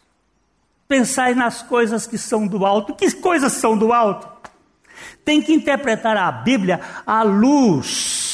Pensar 0.88 1.36
nas 1.36 1.64
coisas 1.64 2.06
que 2.06 2.20
são 2.20 2.46
do 2.46 2.64
alto. 2.64 2.94
Que 2.94 3.12
coisas 3.12 3.54
são 3.54 3.76
do 3.76 3.92
alto? 3.92 4.30
Tem 5.24 5.42
que 5.42 5.52
interpretar 5.52 6.16
a 6.16 6.32
Bíblia 6.32 6.80
à 7.08 7.24
luz 7.24 8.25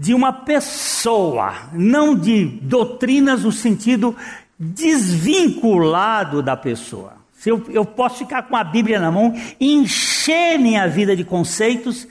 de 0.00 0.14
uma 0.14 0.32
pessoa, 0.32 1.52
não 1.74 2.16
de 2.16 2.46
doutrinas 2.46 3.44
no 3.44 3.52
sentido 3.52 4.16
desvinculado 4.58 6.42
da 6.42 6.56
pessoa. 6.56 7.18
Se 7.34 7.50
eu, 7.50 7.62
eu 7.68 7.84
posso 7.84 8.16
ficar 8.16 8.44
com 8.44 8.56
a 8.56 8.64
Bíblia 8.64 8.98
na 8.98 9.10
mão 9.10 9.34
e 9.60 9.74
encher 9.74 10.58
minha 10.58 10.88
vida 10.88 11.14
de 11.14 11.22
conceitos, 11.22 12.08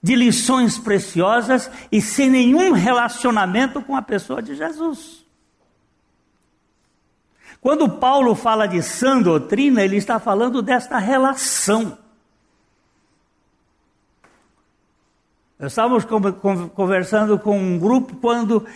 de 0.00 0.14
lições 0.14 0.78
preciosas 0.78 1.68
e 1.90 2.00
sem 2.00 2.30
nenhum 2.30 2.70
relacionamento 2.70 3.82
com 3.82 3.96
a 3.96 4.02
pessoa 4.02 4.40
de 4.40 4.54
Jesus. 4.54 5.24
Quando 7.60 7.88
Paulo 7.88 8.36
fala 8.36 8.68
de 8.68 8.80
sã 8.82 9.20
doutrina, 9.20 9.82
ele 9.82 9.96
está 9.96 10.20
falando 10.20 10.62
desta 10.62 10.96
relação. 10.98 11.98
Estávamos 15.66 16.04
conversando 16.74 17.38
com 17.38 17.56
um 17.56 17.78
grupo 17.78 18.16
quando 18.16 18.66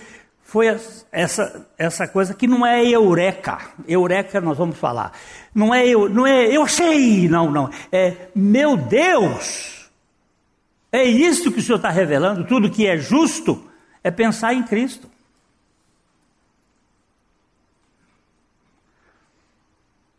foi 0.40 0.68
essa, 1.10 1.66
essa 1.76 2.06
coisa 2.06 2.32
que 2.32 2.46
não 2.46 2.64
é 2.64 2.88
eureka. 2.88 3.58
Eureka 3.88 4.40
nós 4.40 4.56
vamos 4.56 4.78
falar. 4.78 5.12
Não 5.52 5.74
é 5.74 5.84
eu, 5.84 6.08
não 6.08 6.24
é 6.24 6.46
eu 6.46 6.62
achei, 6.62 7.28
não, 7.28 7.50
não. 7.50 7.68
É 7.90 8.28
meu 8.32 8.76
Deus. 8.76 9.90
É 10.92 11.02
isso 11.02 11.50
que 11.50 11.58
o 11.58 11.62
Senhor 11.62 11.76
está 11.76 11.90
revelando. 11.90 12.46
Tudo 12.46 12.70
que 12.70 12.86
é 12.86 12.96
justo 12.96 13.68
é 14.04 14.10
pensar 14.12 14.54
em 14.54 14.62
Cristo. 14.62 15.10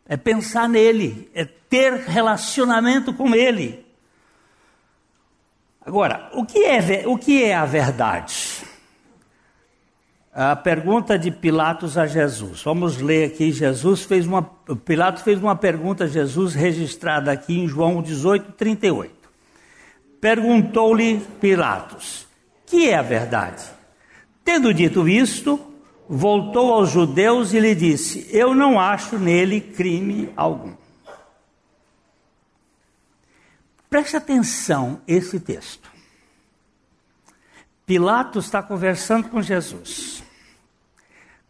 É 0.06 0.18
pensar 0.18 0.68
nele, 0.68 1.30
é 1.34 1.46
ter 1.46 1.94
relacionamento 1.94 3.14
com 3.14 3.34
ele. 3.34 3.87
Agora, 5.88 6.28
o 6.34 6.44
que 6.44 6.66
é, 6.66 7.04
o 7.06 7.16
que 7.16 7.42
é 7.42 7.54
a 7.54 7.64
verdade? 7.64 8.62
A 10.34 10.54
pergunta 10.54 11.18
de 11.18 11.30
Pilatos 11.30 11.96
a 11.96 12.06
Jesus. 12.06 12.62
Vamos 12.62 12.98
ler 12.98 13.28
aqui. 13.28 13.50
Jesus 13.50 14.02
fez 14.02 14.26
uma. 14.26 14.42
Pilatos 14.84 15.22
fez 15.22 15.40
uma 15.40 15.56
pergunta 15.56 16.04
a 16.04 16.06
Jesus, 16.06 16.54
registrada 16.54 17.32
aqui 17.32 17.58
em 17.58 17.66
João 17.66 18.02
18, 18.02 18.52
38. 18.52 19.14
Perguntou-lhe 20.20 21.22
Pilatos: 21.40 22.26
Que 22.66 22.90
é 22.90 22.96
a 22.96 23.02
verdade? 23.02 23.64
Tendo 24.44 24.74
dito 24.74 25.08
isto, 25.08 25.58
voltou 26.06 26.74
aos 26.74 26.90
judeus 26.90 27.54
e 27.54 27.60
lhe 27.60 27.74
disse: 27.74 28.28
Eu 28.30 28.54
não 28.54 28.78
acho 28.78 29.18
nele 29.18 29.58
crime 29.58 30.28
algum. 30.36 30.74
Preste 33.88 34.16
atenção 34.16 35.00
esse 35.06 35.40
texto. 35.40 35.90
Pilatos 37.86 38.44
está 38.44 38.62
conversando 38.62 39.28
com 39.28 39.40
Jesus. 39.40 40.22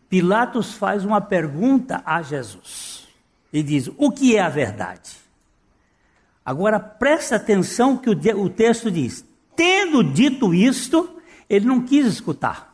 Pilatos 0.08 0.74
faz 0.74 1.04
uma 1.04 1.20
pergunta 1.20 2.00
a 2.06 2.22
Jesus 2.22 3.08
e 3.52 3.62
diz: 3.62 3.90
O 3.96 4.12
que 4.12 4.36
é 4.36 4.40
a 4.40 4.48
verdade? 4.48 5.16
Agora 6.44 6.78
presta 6.78 7.36
atenção 7.36 7.96
que 7.96 8.08
o 8.08 8.48
texto 8.48 8.90
diz: 8.90 9.24
Tendo 9.56 10.04
dito 10.04 10.54
isto, 10.54 11.20
ele 11.50 11.66
não 11.66 11.84
quis 11.84 12.06
escutar. 12.06 12.68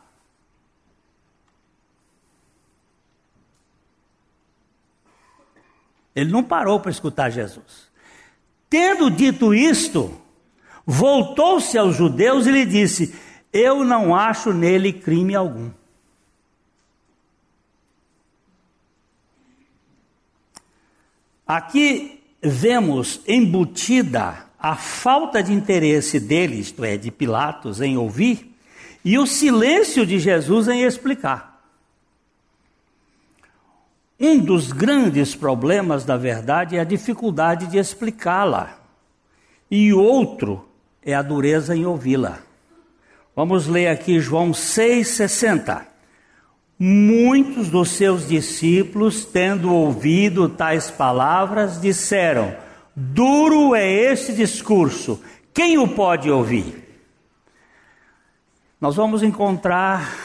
Ele 6.15 6.31
não 6.31 6.43
parou 6.43 6.79
para 6.79 6.91
escutar 6.91 7.29
Jesus. 7.29 7.84
Tendo 8.69 9.09
dito 9.09 9.53
isto, 9.53 10.11
voltou-se 10.85 11.77
aos 11.77 11.95
judeus 11.95 12.45
e 12.47 12.51
lhe 12.51 12.65
disse: 12.65 13.15
Eu 13.51 13.83
não 13.83 14.15
acho 14.15 14.53
nele 14.53 14.91
crime 14.91 15.35
algum. 15.35 15.69
Aqui 21.47 22.23
vemos 22.41 23.21
embutida 23.27 24.45
a 24.57 24.75
falta 24.75 25.43
de 25.43 25.53
interesse 25.53 26.19
dele, 26.19 26.59
isto 26.59 26.83
é, 26.83 26.97
de 26.97 27.11
Pilatos, 27.11 27.81
em 27.81 27.97
ouvir, 27.97 28.51
e 29.03 29.19
o 29.19 29.27
silêncio 29.27 30.07
de 30.07 30.17
Jesus 30.17 30.67
em 30.67 30.81
explicar. 30.81 31.54
Um 34.19 34.39
dos 34.39 34.71
grandes 34.71 35.35
problemas 35.35 36.05
da 36.05 36.15
verdade 36.15 36.77
é 36.77 36.79
a 36.79 36.85
dificuldade 36.85 37.67
de 37.67 37.77
explicá-la, 37.77 38.79
e 39.69 39.91
outro 39.91 40.65
é 41.03 41.13
a 41.13 41.21
dureza 41.21 41.75
em 41.75 41.85
ouvi-la. 41.85 42.39
Vamos 43.35 43.67
ler 43.67 43.87
aqui 43.87 44.19
João 44.21 44.51
6,60. 44.51 45.85
Muitos 46.79 47.69
dos 47.69 47.89
seus 47.89 48.27
discípulos, 48.27 49.25
tendo 49.25 49.73
ouvido 49.73 50.47
tais 50.47 50.89
palavras, 50.89 51.79
disseram: 51.79 52.55
Duro 52.95 53.75
é 53.75 53.89
este 53.89 54.33
discurso, 54.33 55.21
quem 55.53 55.77
o 55.77 55.87
pode 55.87 56.29
ouvir? 56.31 56.83
Nós 58.79 58.95
vamos 58.95 59.23
encontrar 59.23 60.24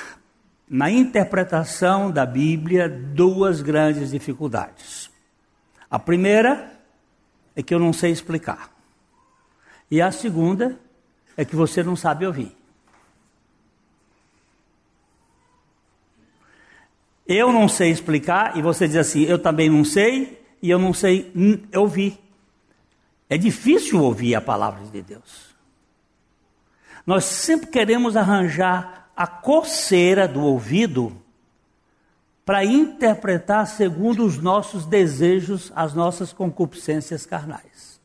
na 0.70 0.88
interpretação 0.88 2.12
da 2.12 2.24
Bíblia 2.24 2.88
duas 2.88 3.60
grandes 3.60 4.12
dificuldades. 4.12 5.10
A 5.90 5.98
primeira 5.98 6.80
é 7.56 7.62
que 7.62 7.74
eu 7.74 7.80
não 7.80 7.92
sei 7.92 8.12
explicar. 8.12 8.70
E 9.90 10.00
a 10.00 10.12
segunda 10.12 10.78
é 11.36 11.44
que 11.44 11.56
você 11.56 11.82
não 11.82 11.96
sabe 11.96 12.24
ouvir. 12.24 12.56
Eu 17.26 17.52
não 17.52 17.68
sei 17.68 17.90
explicar 17.90 18.56
e 18.56 18.62
você 18.62 18.86
diz 18.86 18.96
assim, 18.96 19.22
eu 19.22 19.40
também 19.40 19.68
não 19.68 19.84
sei 19.84 20.40
e 20.62 20.70
eu 20.70 20.78
não 20.78 20.92
sei 20.92 21.32
ouvir. 21.74 22.16
É 23.28 23.36
difícil 23.36 24.00
ouvir 24.00 24.36
a 24.36 24.40
palavra 24.40 24.84
de 24.86 25.02
Deus. 25.02 25.50
Nós 27.04 27.24
sempre 27.24 27.66
queremos 27.66 28.16
arranjar 28.16 29.09
a 29.20 29.26
coceira 29.26 30.26
do 30.26 30.40
ouvido 30.40 31.14
para 32.42 32.64
interpretar 32.64 33.66
segundo 33.66 34.24
os 34.24 34.38
nossos 34.38 34.86
desejos, 34.86 35.70
as 35.76 35.92
nossas 35.92 36.32
concupiscências 36.32 37.26
carnais. 37.26 38.00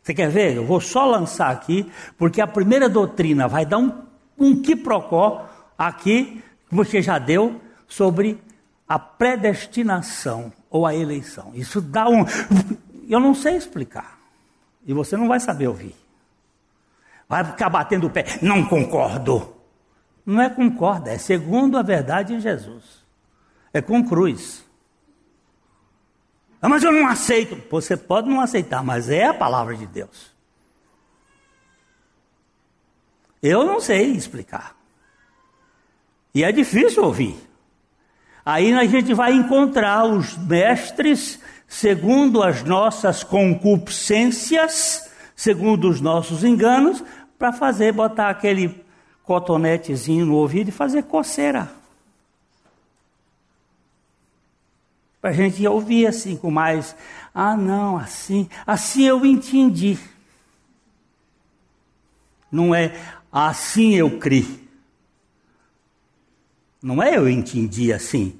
Você 0.00 0.14
quer 0.14 0.30
ver? 0.30 0.54
Eu 0.54 0.64
vou 0.64 0.80
só 0.80 1.04
lançar 1.04 1.50
aqui, 1.50 1.90
porque 2.16 2.40
a 2.40 2.46
primeira 2.46 2.88
doutrina 2.88 3.48
vai 3.48 3.66
dar 3.66 3.78
um, 3.78 4.04
um 4.38 4.62
quiprocó 4.62 5.48
aqui, 5.76 6.40
que 6.68 6.74
você 6.76 7.02
já 7.02 7.18
deu, 7.18 7.60
sobre 7.88 8.40
a 8.88 9.00
predestinação 9.00 10.52
ou 10.70 10.86
a 10.86 10.94
eleição. 10.94 11.50
Isso 11.54 11.80
dá 11.80 12.08
um. 12.08 12.24
Eu 13.08 13.18
não 13.18 13.34
sei 13.34 13.56
explicar. 13.56 14.16
E 14.86 14.92
você 14.92 15.16
não 15.16 15.26
vai 15.26 15.40
saber 15.40 15.66
ouvir. 15.66 15.96
Vai 17.28 17.42
ficar 17.42 17.68
batendo 17.68 18.06
o 18.06 18.10
pé. 18.10 18.38
Não 18.40 18.64
concordo. 18.64 19.55
Não 20.26 20.42
é 20.42 20.50
concorda, 20.50 21.12
é 21.12 21.18
segundo 21.18 21.78
a 21.78 21.82
verdade 21.82 22.34
em 22.34 22.40
Jesus. 22.40 22.82
É 23.72 23.80
com 23.80 24.04
cruz. 24.04 24.64
Ah, 26.60 26.68
mas 26.68 26.82
eu 26.82 26.90
não 26.90 27.06
aceito. 27.06 27.62
Você 27.70 27.96
pode 27.96 28.28
não 28.28 28.40
aceitar, 28.40 28.82
mas 28.82 29.08
é 29.08 29.26
a 29.26 29.34
palavra 29.34 29.76
de 29.76 29.86
Deus. 29.86 30.34
Eu 33.40 33.64
não 33.64 33.80
sei 33.80 34.10
explicar. 34.10 34.74
E 36.34 36.42
é 36.42 36.50
difícil 36.50 37.04
ouvir. 37.04 37.38
Aí 38.44 38.72
a 38.72 38.84
gente 38.84 39.14
vai 39.14 39.32
encontrar 39.32 40.04
os 40.04 40.36
mestres 40.36 41.38
segundo 41.68 42.42
as 42.42 42.62
nossas 42.62 43.22
concupiscências, 43.22 45.10
segundo 45.34 45.88
os 45.88 46.00
nossos 46.00 46.42
enganos, 46.42 47.02
para 47.38 47.52
fazer, 47.52 47.92
botar 47.92 48.30
aquele 48.30 48.85
cotonetezinho 49.26 50.24
no 50.24 50.36
ouvido 50.36 50.68
e 50.68 50.72
fazer 50.72 51.02
coceira. 51.02 51.70
Para 55.20 55.30
a 55.30 55.32
gente 55.32 55.66
ouvir 55.66 56.06
assim 56.06 56.36
com 56.36 56.50
mais, 56.50 56.94
ah 57.34 57.56
não, 57.56 57.98
assim, 57.98 58.48
assim 58.64 59.02
eu 59.02 59.26
entendi. 59.26 59.98
Não 62.50 62.72
é 62.72 62.94
assim 63.32 63.96
eu 63.96 64.18
criei. 64.18 64.64
Não 66.80 67.02
é 67.02 67.16
eu 67.16 67.28
entendi 67.28 67.92
assim. 67.92 68.38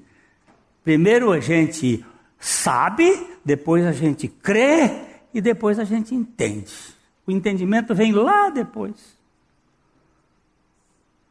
Primeiro 0.85 1.33
a 1.33 1.41
gente 1.41 2.05
sabe, 2.39 3.27
depois 3.45 3.85
a 3.85 3.91
gente 3.91 4.29
crê 4.29 5.03
e 5.35 5.41
depois 5.41 5.81
a 5.81 5.85
gente 5.85 6.15
entende. 6.15 6.73
O 7.27 7.33
entendimento 7.33 7.93
vem 7.93 8.13
lá 8.13 8.51
depois. 8.51 9.16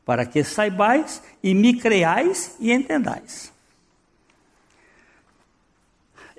Para 0.06 0.26
que 0.26 0.44
saibais 0.44 1.22
e 1.41 1.54
me 1.54 1.74
creais 1.74 2.56
e 2.60 2.72
entendais. 2.72 3.52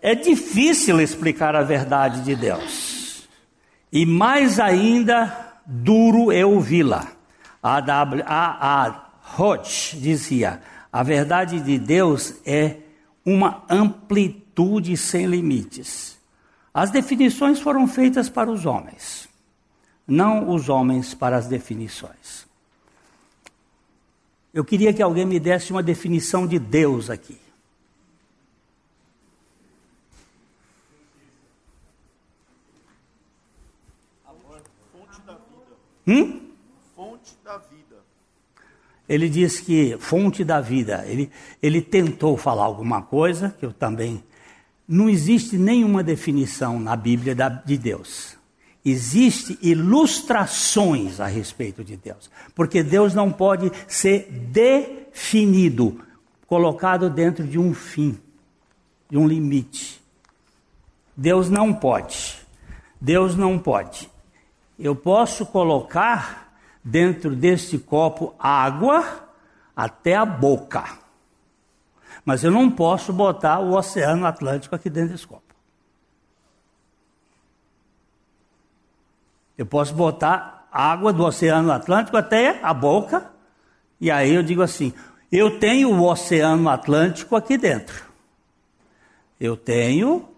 É 0.00 0.14
difícil 0.14 1.00
explicar 1.00 1.57
a 1.57 1.62
verdade 1.62 2.22
de 2.22 2.37
Deus. 2.37 3.26
E 3.92 4.07
mais 4.07 4.61
ainda, 4.61 5.57
duro 5.66 6.31
é 6.31 6.46
ouvi-la. 6.46 7.09
A, 7.62 7.79
a, 7.79 8.87
a 8.87 9.07
Hodge 9.37 9.96
dizia: 9.98 10.62
a 10.92 11.02
verdade 11.02 11.61
de 11.61 11.79
Deus 11.79 12.35
é 12.46 12.76
uma 13.24 13.64
amplitude 13.68 14.96
sem 14.96 15.26
limites. 15.26 16.16
As 16.72 16.90
definições 16.90 17.59
foram 17.59 17.88
feitas 17.88 18.29
para 18.29 18.50
os 18.50 18.64
homens, 18.64 19.29
não 20.07 20.50
os 20.50 20.68
homens 20.68 21.14
para 21.14 21.37
as 21.37 21.46
definições. 21.46 22.45
Eu 24.56 24.64
queria 24.64 24.90
que 24.90 25.02
alguém 25.02 25.26
me 25.26 25.38
desse 25.38 25.70
uma 25.70 25.82
definição 25.82 26.46
de 26.46 26.58
Deus 26.58 27.10
aqui. 27.10 27.36
Fonte 34.90 35.20
da 35.26 35.34
vida. 35.34 35.76
Hum? 36.08 36.40
Fonte 36.96 37.36
da 37.44 37.58
vida. 37.58 37.96
Ele 39.06 39.28
diz 39.28 39.60
que 39.60 39.98
fonte 39.98 40.42
da 40.42 40.58
vida. 40.62 41.04
Ele, 41.06 41.30
ele 41.62 41.82
tentou 41.82 42.34
falar 42.38 42.64
alguma 42.64 43.02
coisa, 43.02 43.54
que 43.58 43.66
eu 43.66 43.74
também. 43.74 44.24
Não 44.88 45.06
existe 45.06 45.58
nenhuma 45.58 46.02
definição 46.02 46.80
na 46.80 46.96
Bíblia 46.96 47.36
de 47.66 47.76
Deus. 47.76 48.36
Existem 48.88 49.59
ilustrações 49.61 51.18
a 51.18 51.27
respeito 51.27 51.83
de 51.83 51.96
Deus. 51.96 52.31
Porque 52.55 52.85
Deus 52.85 53.12
não 53.14 53.33
pode 53.33 53.72
ser 53.88 54.31
definido, 54.31 56.01
colocado 56.46 57.11
dentro 57.11 57.44
de 57.44 57.59
um 57.59 57.75
fim, 57.75 58.16
de 59.11 59.18
um 59.18 59.27
limite. 59.27 60.01
Deus 61.16 61.51
não 61.51 61.75
pode. 61.75 62.38
Deus 63.01 63.35
não 63.35 63.59
pode. 63.59 64.09
Eu 64.79 64.94
posso 64.94 65.44
colocar 65.44 66.57
dentro 66.85 67.35
deste 67.35 67.79
copo 67.79 68.37
água 68.38 69.29
até 69.75 70.14
a 70.14 70.25
boca. 70.25 70.85
Mas 72.25 72.44
eu 72.44 72.53
não 72.53 72.70
posso 72.70 73.12
botar 73.12 73.59
o 73.59 73.77
Oceano 73.77 74.27
Atlântico 74.27 74.77
aqui 74.77 74.88
dentro 74.88 75.11
desse 75.11 75.27
copo. 75.27 75.45
Eu 79.56 79.66
posso 79.66 79.94
botar 79.94 80.68
água 80.70 81.12
do 81.12 81.24
Oceano 81.24 81.72
Atlântico 81.72 82.16
até 82.16 82.60
a 82.62 82.74
boca, 82.74 83.30
e 84.00 84.10
aí 84.10 84.34
eu 84.34 84.42
digo 84.42 84.62
assim: 84.62 84.92
eu 85.30 85.58
tenho 85.58 85.90
o 85.90 86.04
Oceano 86.04 86.68
Atlântico 86.68 87.36
aqui 87.36 87.56
dentro. 87.56 88.04
Eu 89.38 89.56
tenho 89.56 90.28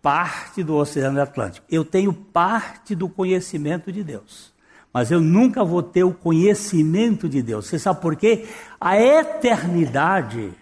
parte 0.00 0.62
do 0.62 0.76
Oceano 0.76 1.20
Atlântico. 1.20 1.66
Eu 1.70 1.84
tenho 1.84 2.12
parte 2.12 2.94
do 2.94 3.08
conhecimento 3.08 3.92
de 3.92 4.02
Deus 4.02 4.54
mas 4.94 5.10
eu 5.10 5.20
nunca 5.20 5.64
vou 5.64 5.82
ter 5.82 6.04
o 6.04 6.14
conhecimento 6.14 7.28
de 7.28 7.42
Deus. 7.42 7.66
Você 7.66 7.80
sabe 7.80 8.00
por 8.00 8.14
quê? 8.14 8.46
A 8.80 8.96
eternidade 8.96 10.52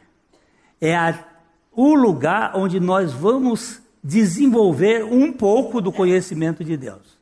é 0.80 0.96
a, 0.96 1.22
o 1.70 1.94
lugar 1.94 2.52
onde 2.56 2.80
nós 2.80 3.12
vamos 3.12 3.82
desenvolver 4.02 5.04
um 5.04 5.30
pouco 5.30 5.82
do 5.82 5.92
conhecimento 5.92 6.64
de 6.64 6.78
Deus. 6.78 7.20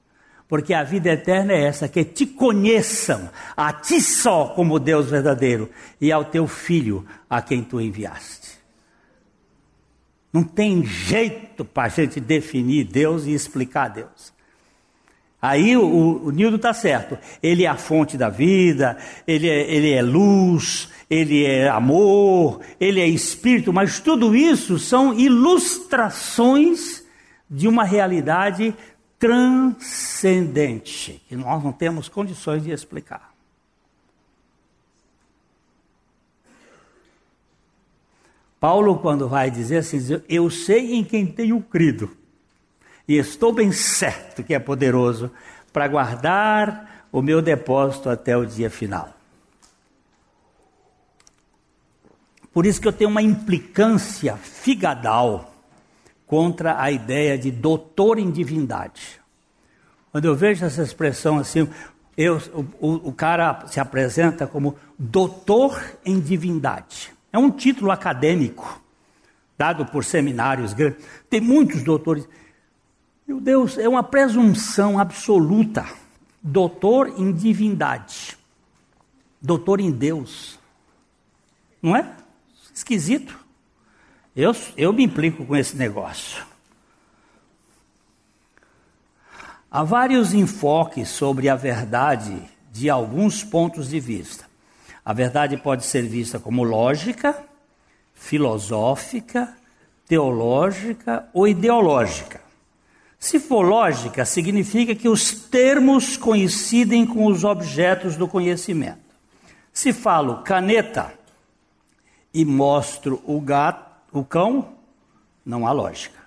Porque 0.50 0.74
a 0.74 0.82
vida 0.82 1.10
eterna 1.10 1.52
é 1.52 1.62
essa, 1.62 1.88
que 1.88 2.04
te 2.04 2.26
conheçam, 2.26 3.30
a 3.56 3.72
ti 3.72 4.00
só 4.00 4.48
como 4.48 4.80
Deus 4.80 5.08
verdadeiro, 5.08 5.70
e 6.00 6.10
ao 6.10 6.24
teu 6.24 6.48
filho 6.48 7.06
a 7.30 7.40
quem 7.40 7.62
tu 7.62 7.80
enviaste. 7.80 8.58
Não 10.32 10.42
tem 10.42 10.84
jeito 10.84 11.64
para 11.64 11.84
a 11.84 11.88
gente 11.88 12.18
definir 12.18 12.82
Deus 12.84 13.26
e 13.26 13.32
explicar 13.32 13.90
Deus. 13.90 14.32
Aí 15.40 15.76
o, 15.76 16.24
o 16.24 16.30
Nildo 16.32 16.56
está 16.56 16.74
certo. 16.74 17.16
Ele 17.40 17.64
é 17.64 17.68
a 17.68 17.76
fonte 17.76 18.18
da 18.18 18.28
vida, 18.28 18.98
ele 19.28 19.48
é, 19.48 19.72
ele 19.72 19.92
é 19.92 20.02
luz, 20.02 20.88
ele 21.08 21.44
é 21.44 21.68
amor, 21.68 22.60
ele 22.80 23.00
é 23.00 23.06
espírito, 23.06 23.72
mas 23.72 24.00
tudo 24.00 24.34
isso 24.34 24.80
são 24.80 25.14
ilustrações 25.14 27.04
de 27.48 27.68
uma 27.68 27.84
realidade 27.84 28.74
transcendente, 29.20 31.22
que 31.28 31.36
nós 31.36 31.62
não 31.62 31.70
temos 31.70 32.08
condições 32.08 32.64
de 32.64 32.70
explicar. 32.70 33.30
Paulo, 38.58 38.98
quando 38.98 39.28
vai 39.28 39.50
dizer 39.50 39.78
assim, 39.78 39.98
eu 40.28 40.50
sei 40.50 40.94
em 40.94 41.04
quem 41.04 41.26
tenho 41.26 41.60
crido 41.62 42.16
e 43.06 43.16
estou 43.16 43.52
bem 43.52 43.72
certo 43.72 44.42
que 44.42 44.54
é 44.54 44.58
poderoso 44.58 45.30
para 45.72 45.86
guardar 45.86 47.06
o 47.12 47.20
meu 47.20 47.42
depósito 47.42 48.08
até 48.08 48.36
o 48.36 48.46
dia 48.46 48.70
final. 48.70 49.14
Por 52.52 52.66
isso 52.66 52.80
que 52.80 52.88
eu 52.88 52.92
tenho 52.92 53.10
uma 53.10 53.22
implicância 53.22 54.36
figadal 54.36 55.49
contra 56.30 56.80
a 56.80 56.92
ideia 56.92 57.36
de 57.36 57.50
doutor 57.50 58.16
em 58.16 58.30
divindade. 58.30 59.20
Quando 60.12 60.26
eu 60.26 60.36
vejo 60.36 60.64
essa 60.64 60.80
expressão 60.80 61.38
assim, 61.38 61.68
eu, 62.16 62.40
o, 62.80 63.08
o 63.08 63.12
cara 63.12 63.66
se 63.66 63.80
apresenta 63.80 64.46
como 64.46 64.76
doutor 64.96 65.82
em 66.06 66.20
divindade. 66.20 67.12
É 67.32 67.38
um 67.38 67.50
título 67.50 67.90
acadêmico 67.90 68.80
dado 69.58 69.84
por 69.86 70.04
seminários 70.04 70.72
grandes. 70.72 71.04
Tem 71.28 71.40
muitos 71.40 71.82
doutores. 71.82 72.28
Meu 73.26 73.40
Deus, 73.40 73.76
é 73.76 73.88
uma 73.88 74.04
presunção 74.04 75.00
absoluta. 75.00 75.84
Doutor 76.40 77.08
em 77.18 77.32
divindade. 77.32 78.38
Doutor 79.42 79.80
em 79.80 79.90
Deus. 79.90 80.60
Não 81.82 81.96
é? 81.96 82.08
Esquisito. 82.72 83.36
Eu, 84.34 84.54
eu 84.76 84.92
me 84.92 85.04
implico 85.04 85.44
com 85.44 85.56
esse 85.56 85.76
negócio. 85.76 86.44
Há 89.70 89.82
vários 89.82 90.34
enfoques 90.34 91.08
sobre 91.08 91.48
a 91.48 91.56
verdade 91.56 92.42
de 92.72 92.88
alguns 92.88 93.42
pontos 93.42 93.88
de 93.88 94.00
vista. 94.00 94.44
A 95.04 95.12
verdade 95.12 95.56
pode 95.56 95.84
ser 95.84 96.02
vista 96.02 96.38
como 96.38 96.62
lógica, 96.62 97.42
filosófica, 98.14 99.56
teológica 100.06 101.28
ou 101.32 101.46
ideológica. 101.46 102.40
Se 103.18 103.38
for 103.38 103.62
lógica, 103.62 104.24
significa 104.24 104.94
que 104.94 105.08
os 105.08 105.30
termos 105.30 106.16
coincidem 106.16 107.06
com 107.06 107.26
os 107.26 107.44
objetos 107.44 108.16
do 108.16 108.26
conhecimento. 108.26 108.98
Se 109.72 109.92
falo 109.92 110.42
caneta 110.42 111.12
e 112.32 112.44
mostro 112.44 113.22
o 113.26 113.40
gato, 113.40 113.89
o 114.12 114.24
cão, 114.24 114.74
não 115.44 115.66
há 115.66 115.72
lógica. 115.72 116.18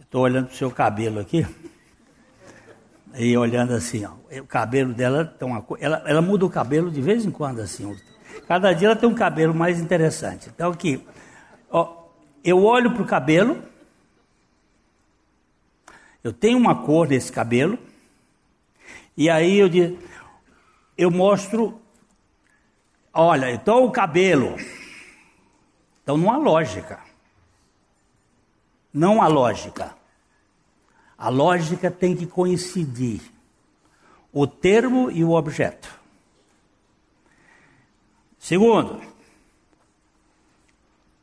Estou 0.00 0.22
olhando 0.22 0.46
para 0.46 0.54
o 0.54 0.56
seu 0.56 0.70
cabelo 0.70 1.20
aqui. 1.20 1.46
E 3.16 3.36
olhando 3.36 3.72
assim, 3.74 4.04
ó, 4.04 4.10
o 4.40 4.44
cabelo 4.44 4.92
dela 4.92 5.24
tem 5.24 5.46
uma 5.46 5.64
ela, 5.78 6.02
ela 6.04 6.20
muda 6.20 6.44
o 6.44 6.50
cabelo 6.50 6.90
de 6.90 7.00
vez 7.00 7.24
em 7.24 7.30
quando 7.30 7.60
assim. 7.60 7.96
Cada 8.48 8.72
dia 8.72 8.88
ela 8.88 8.96
tem 8.96 9.08
um 9.08 9.14
cabelo 9.14 9.54
mais 9.54 9.78
interessante. 9.78 10.50
Então 10.52 10.72
aqui, 10.72 11.06
ó, 11.70 12.08
eu 12.42 12.64
olho 12.64 12.90
para 12.90 13.02
o 13.02 13.06
cabelo, 13.06 13.62
eu 16.24 16.32
tenho 16.32 16.58
uma 16.58 16.74
cor 16.74 17.06
nesse 17.06 17.30
cabelo, 17.30 17.78
e 19.16 19.30
aí 19.30 19.58
eu 19.60 19.68
digo, 19.68 19.96
eu 20.96 21.10
mostro, 21.10 21.80
olha, 23.12 23.50
então 23.50 23.84
o 23.84 23.90
cabelo. 23.90 24.56
Então 26.02 26.16
não 26.16 26.30
há 26.30 26.36
lógica. 26.36 27.00
Não 28.92 29.20
há 29.20 29.26
lógica. 29.26 29.96
A 31.18 31.28
lógica 31.28 31.90
tem 31.90 32.16
que 32.16 32.26
coincidir 32.26 33.20
o 34.32 34.46
termo 34.46 35.10
e 35.10 35.24
o 35.24 35.30
objeto. 35.30 35.88
Segundo, 38.38 39.00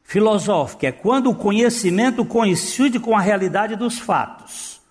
filosófico 0.04 0.86
é 0.86 0.92
quando 0.92 1.30
o 1.30 1.36
conhecimento 1.36 2.26
coincide 2.26 3.00
com 3.00 3.16
a 3.16 3.22
realidade 3.22 3.76
dos 3.76 4.00
fatos. 4.00 4.82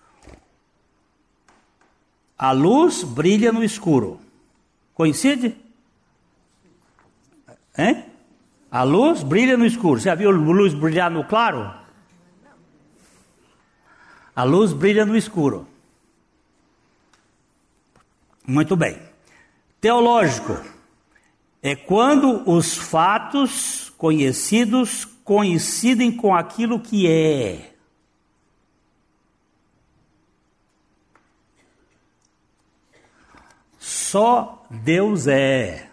A 2.37 2.51
luz 2.51 3.03
brilha 3.03 3.51
no 3.51 3.63
escuro. 3.63 4.19
Coincide? 4.93 5.55
Hein? 7.77 8.05
A 8.69 8.83
luz 8.83 9.23
brilha 9.23 9.57
no 9.57 9.65
escuro. 9.65 9.99
Já 9.99 10.15
viu 10.15 10.29
luz 10.31 10.73
brilhar 10.73 11.09
no 11.11 11.23
claro? 11.23 11.73
A 14.35 14.43
luz 14.43 14.73
brilha 14.73 15.05
no 15.05 15.15
escuro. 15.15 15.67
Muito 18.47 18.75
bem. 18.75 18.97
Teológico 19.79 20.59
é 21.61 21.75
quando 21.75 22.49
os 22.49 22.75
fatos 22.75 23.91
conhecidos 23.97 25.05
coincidem 25.23 26.11
com 26.11 26.33
aquilo 26.33 26.79
que 26.79 27.07
é. 27.07 27.70
Só 34.11 34.65
Deus 34.69 35.25
é. 35.25 35.89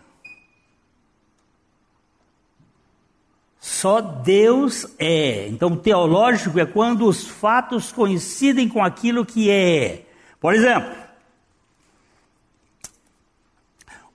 Só 3.61 4.01
Deus 4.01 4.93
é. 4.99 5.47
Então, 5.47 5.77
teológico 5.77 6.59
é 6.59 6.67
quando 6.67 7.07
os 7.07 7.29
fatos 7.29 7.93
coincidem 7.93 8.69
com 8.69 8.83
aquilo 8.83 9.25
que 9.25 9.49
é. 9.49 10.05
Por 10.41 10.53
exemplo, 10.53 10.93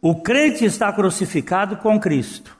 o 0.01 0.21
crente 0.21 0.65
está 0.65 0.91
crucificado 0.91 1.77
com 1.77 1.97
Cristo. 1.97 2.57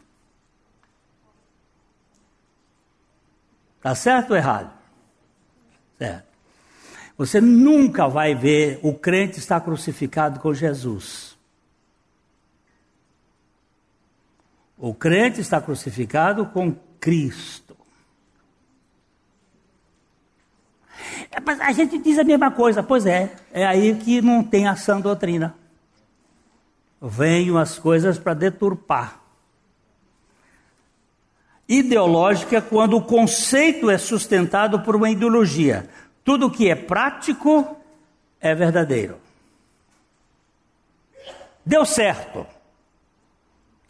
Está 3.79 3.93
certo 3.95 4.29
ou 4.29 4.37
errado? 4.37 4.71
Certo. 5.97 6.25
Você 7.17 7.41
nunca 7.41 8.07
vai 8.07 8.33
ver 8.33 8.79
o 8.81 8.93
crente 8.93 9.39
estar 9.39 9.59
crucificado 9.59 10.39
com 10.39 10.53
Jesus. 10.53 11.32
O 14.83 14.93
crente 14.93 15.39
está 15.39 15.61
crucificado 15.61 16.45
com 16.47 16.75
Cristo. 16.99 17.73
É, 21.31 21.39
mas 21.39 21.61
a 21.61 21.71
gente 21.71 21.97
diz 21.97 22.19
a 22.19 22.23
mesma 22.25 22.51
coisa, 22.51 22.83
pois 22.83 23.05
é, 23.05 23.33
é 23.53 23.65
aí 23.65 23.95
que 23.95 24.21
não 24.21 24.43
tem 24.43 24.67
ação 24.67 24.99
doutrina. 24.99 25.55
Venham 27.01 27.57
as 27.57 27.79
coisas 27.79 28.19
para 28.19 28.33
deturpar. 28.33 29.21
Ideológica 31.65 32.57
é 32.57 32.61
quando 32.61 32.97
o 32.97 33.01
conceito 33.01 33.89
é 33.89 33.97
sustentado 33.97 34.81
por 34.81 34.97
uma 34.97 35.09
ideologia. 35.09 35.89
Tudo 36.25 36.51
que 36.51 36.69
é 36.69 36.75
prático 36.75 37.77
é 38.37 38.53
verdadeiro. 38.53 39.17
Deu 41.65 41.85
certo. 41.85 42.45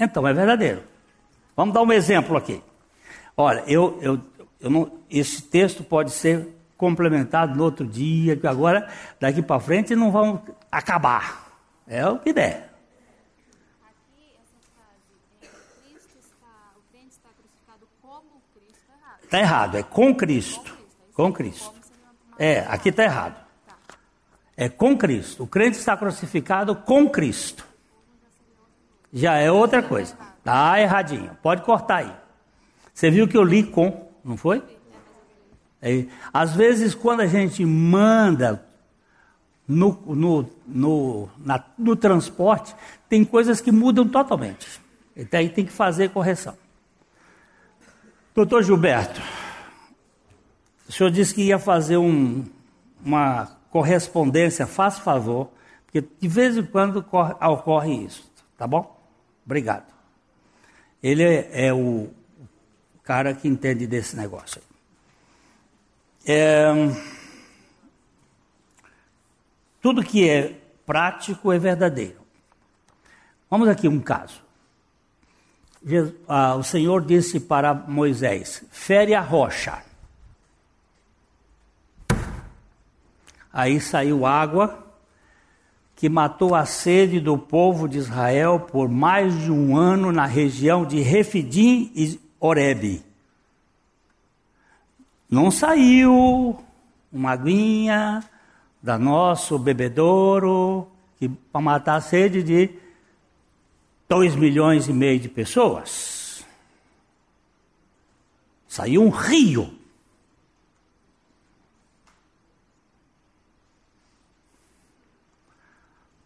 Então 0.03 0.27
é 0.27 0.33
verdadeiro. 0.33 0.83
Vamos 1.55 1.73
dar 1.73 1.81
um 1.81 1.91
exemplo 1.91 2.35
aqui. 2.35 2.61
Olha, 3.35 3.63
eu, 3.67 3.99
eu, 4.01 4.19
eu 4.59 4.69
não, 4.69 4.91
esse 5.09 5.41
texto 5.41 5.83
pode 5.83 6.11
ser 6.11 6.47
complementado 6.77 7.55
no 7.55 7.63
outro 7.63 7.85
dia, 7.85 8.35
que 8.35 8.45
agora, 8.45 8.89
daqui 9.19 9.41
para 9.41 9.59
frente, 9.59 9.95
não 9.95 10.11
vão 10.11 10.41
acabar. 10.71 11.51
É 11.87 12.07
o 12.07 12.19
que 12.19 12.33
der. 12.33 12.73
Está 19.23 19.39
errado, 19.39 19.77
é 19.77 19.83
com 19.83 20.13
Cristo. 20.13 20.77
Com 21.13 21.33
Cristo. 21.33 21.73
É, 22.37 22.59
aqui 22.67 22.89
está 22.89 23.03
errado. 23.03 23.43
É 24.55 24.69
com 24.69 24.95
Cristo. 24.95 25.43
O 25.43 25.47
crente 25.47 25.77
está 25.77 25.97
crucificado 25.97 26.75
com 26.75 27.09
Cristo. 27.09 27.65
Já 29.13 29.35
é 29.35 29.51
outra 29.51 29.83
coisa. 29.83 30.17
Está 30.39 30.79
erradinho. 30.81 31.37
Pode 31.41 31.61
cortar 31.61 31.97
aí. 31.97 32.11
Você 32.93 33.11
viu 33.11 33.27
que 33.27 33.37
eu 33.37 33.43
li 33.43 33.63
com, 33.63 34.09
não 34.23 34.35
foi? 34.35 34.63
É, 35.81 36.05
às 36.33 36.55
vezes, 36.55 36.95
quando 36.95 37.19
a 37.19 37.27
gente 37.27 37.63
manda 37.65 38.65
no, 39.67 39.99
no, 40.05 40.49
no, 40.65 41.29
na, 41.37 41.63
no 41.77 41.95
transporte, 41.95 42.75
tem 43.07 43.23
coisas 43.23 43.61
que 43.61 43.71
mudam 43.71 44.07
totalmente. 44.07 44.81
Então 45.15 45.39
aí 45.39 45.49
tem 45.49 45.65
que 45.65 45.71
fazer 45.71 46.09
correção. 46.09 46.55
Doutor 48.33 48.63
Gilberto, 48.63 49.21
o 50.87 50.91
senhor 50.91 51.11
disse 51.11 51.35
que 51.35 51.43
ia 51.43 51.59
fazer 51.59 51.97
um, 51.97 52.43
uma 53.05 53.57
correspondência, 53.69 54.65
faz 54.65 54.97
favor, 54.97 55.51
porque 55.85 56.03
de 56.19 56.27
vez 56.27 56.57
em 56.57 56.63
quando 56.63 56.97
ocorre, 56.97 57.33
ocorre 57.41 57.93
isso, 58.05 58.31
tá 58.57 58.65
bom? 58.65 59.02
Obrigado. 59.45 59.91
Ele 61.01 61.23
é, 61.23 61.73
o 61.73 62.09
cara 63.03 63.33
que 63.33 63.47
entende 63.47 63.85
desse 63.85 64.15
negócio. 64.15 64.61
É, 66.25 66.71
tudo 69.81 70.03
que 70.03 70.29
é 70.29 70.57
prático 70.85 71.51
é 71.51 71.59
verdadeiro. 71.59 72.21
Vamos 73.49 73.67
aqui 73.67 73.87
um 73.87 73.99
caso. 73.99 74.41
Ah, 76.27 76.55
o 76.55 76.63
Senhor 76.63 77.05
disse 77.05 77.39
para 77.39 77.73
Moisés: 77.73 78.63
fere 78.71 79.13
a 79.13 79.19
rocha. 79.19 79.83
Aí 83.51 83.79
saiu 83.79 84.25
água 84.25 84.82
que 86.03 86.09
matou 86.09 86.53
a 86.53 86.65
sede 86.65 87.21
do 87.21 87.37
povo 87.37 87.87
de 87.87 87.97
Israel 87.97 88.59
por 88.59 88.89
mais 88.89 89.39
de 89.39 89.49
um 89.49 89.77
ano 89.77 90.11
na 90.11 90.25
região 90.25 90.83
de 90.83 90.99
Refidim 90.99 91.93
e 91.95 92.19
Oreb. 92.41 93.01
Não 95.29 95.49
saiu 95.49 96.59
uma 97.09 97.31
aguinha 97.31 98.21
da 98.81 98.97
nosso 98.97 99.57
bebedouro 99.57 100.89
para 101.53 101.61
matar 101.61 101.95
a 101.95 102.01
sede 102.01 102.43
de 102.43 102.69
2 104.09 104.35
milhões 104.35 104.89
e 104.89 104.91
meio 104.91 105.21
de 105.21 105.29
pessoas. 105.29 106.45
Saiu 108.67 109.01
um 109.03 109.09
rio. 109.09 109.73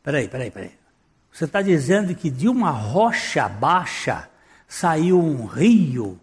Peraí, 0.07 0.29
peraí, 0.29 0.49
peraí. 0.49 0.71
Você 1.29 1.43
está 1.43 1.61
dizendo 1.61 2.15
que 2.15 2.29
de 2.29 2.47
uma 2.47 2.71
rocha 2.71 3.49
baixa 3.49 4.29
saiu 4.65 5.19
um 5.19 5.45
rio 5.45 6.17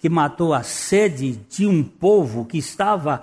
que 0.00 0.08
matou 0.08 0.52
a 0.52 0.64
sede 0.64 1.36
de 1.48 1.64
um 1.64 1.80
povo 1.80 2.44
que 2.44 2.58
estava 2.58 3.22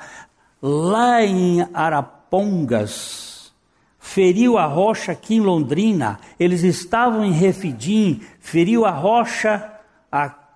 lá 0.62 1.22
em 1.26 1.67
Arapongas 1.74 3.52
feriu 4.00 4.58
a 4.58 4.65
rocha 4.65 5.12
aqui 5.12 5.36
em 5.36 5.41
Londrina, 5.41 6.22
eles 6.39 6.63
estavam 6.63 7.26
em 7.26 7.34
Refidim, 7.34 8.22
feriu 8.39 8.86
a 8.86 8.91
rocha 8.91 9.74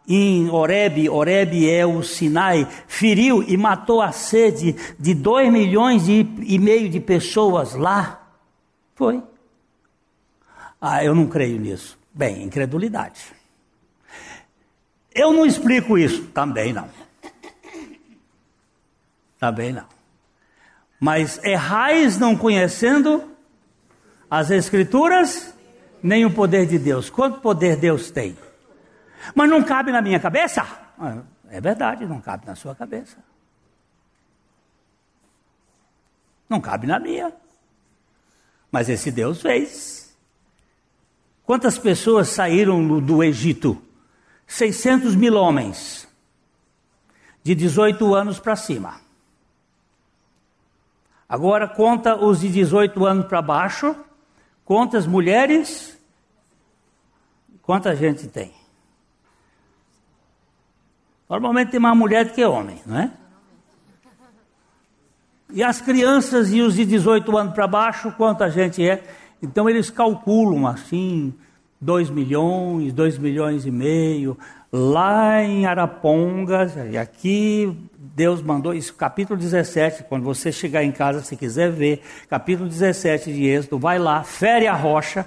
em 0.08 0.50
Oreb, 0.50 1.10
Oreb 1.10 1.70
é 1.70 1.86
o 1.86 2.02
Sinai, 2.04 2.66
feriu 2.88 3.44
e 3.44 3.58
matou 3.58 4.02
a 4.02 4.14
sede 4.14 4.78
de 4.98 5.14
dois 5.14 5.52
milhões 5.52 6.08
e 6.08 6.58
meio 6.58 6.88
de 6.88 7.02
pessoas 7.02 7.76
lá? 7.76 8.30
Foi. 8.96 9.22
Ah, 10.82 11.04
eu 11.06 11.14
não 11.14 11.28
creio 11.28 11.60
nisso. 11.60 11.98
Bem, 12.12 12.44
incredulidade. 12.44 13.22
Eu 15.14 15.32
não 15.32 15.46
explico 15.46 15.98
isso. 15.98 16.26
Também 16.30 16.74
não. 16.74 16.90
Também 19.40 19.72
não. 19.72 19.86
Mas 21.00 21.44
errais 21.44 22.18
não 22.18 22.36
conhecendo 22.36 23.32
as 24.30 24.50
Escrituras, 24.50 25.54
nem 26.02 26.26
o 26.26 26.34
poder 26.34 26.66
de 26.66 26.80
Deus. 26.80 27.10
Quanto 27.10 27.42
poder 27.42 27.76
Deus 27.76 28.10
tem? 28.10 28.38
Mas 29.36 29.50
não 29.50 29.64
cabe 29.64 29.92
na 29.92 30.02
minha 30.02 30.20
cabeça? 30.20 30.66
É 31.50 31.62
verdade, 31.62 32.06
não 32.06 32.22
cabe 32.22 32.46
na 32.46 32.56
sua 32.56 32.74
cabeça. 32.74 33.18
Não 36.50 36.60
cabe 36.60 36.88
na 36.88 37.00
minha. 37.00 37.32
Mas 38.72 38.90
esse 38.90 39.12
Deus 39.12 39.42
fez. 39.42 40.01
Quantas 41.52 41.78
pessoas 41.78 42.30
saíram 42.30 43.02
do 43.02 43.22
Egito? 43.22 43.78
600 44.48 45.16
mil 45.16 45.34
homens, 45.34 46.08
de 47.44 47.54
18 47.54 48.16
anos 48.16 48.40
para 48.40 48.56
cima. 48.56 49.02
Agora 51.28 51.68
conta 51.68 52.16
os 52.16 52.40
de 52.40 52.48
18 52.48 53.06
anos 53.06 53.26
para 53.26 53.42
baixo, 53.42 53.94
Quantas 54.64 55.06
mulheres? 55.06 56.00
Quanta 57.62 57.94
gente 57.98 58.30
tem? 58.30 58.54
Normalmente 61.30 61.72
tem 61.72 61.82
mais 61.82 61.98
mulher 61.98 62.28
do 62.28 62.32
que 62.32 62.46
homem, 62.46 62.82
não 62.86 62.98
é? 62.98 63.12
E 65.50 65.62
as 65.62 65.82
crianças 65.82 66.54
e 66.54 66.62
os 66.62 66.76
de 66.76 66.86
18 66.86 67.38
anos 67.38 67.54
para 67.54 67.68
baixo, 67.68 68.10
quanta 68.14 68.50
gente 68.50 68.88
é? 68.88 69.04
Então 69.42 69.70
eles 69.70 69.90
calculam 69.90 70.68
assim, 70.68 71.34
2 71.80 72.10
milhões, 72.10 72.94
2 72.94 73.18
milhões 73.18 73.66
e 73.66 73.72
meio, 73.72 74.38
lá 74.72 75.44
em 75.44 75.66
Arapongas, 75.66 76.74
e 76.92 76.98
aqui 76.98 77.76
Deus 78.16 78.42
mandou 78.42 78.74
isso, 78.74 78.94
capítulo 78.94 79.40
17, 79.40 80.04
quando 80.04 80.24
você 80.24 80.52
chegar 80.52 80.84
em 80.84 80.92
casa, 80.92 81.22
se 81.22 81.36
quiser 81.36 81.72
ver, 81.72 82.02
capítulo 82.30 82.70
17 82.70 83.34
de 83.34 83.46
Êxodo, 83.48 83.80
vai 83.80 83.98
lá, 83.98 84.24
fere 84.24 84.68
a 84.68 84.76
rocha 84.76 85.26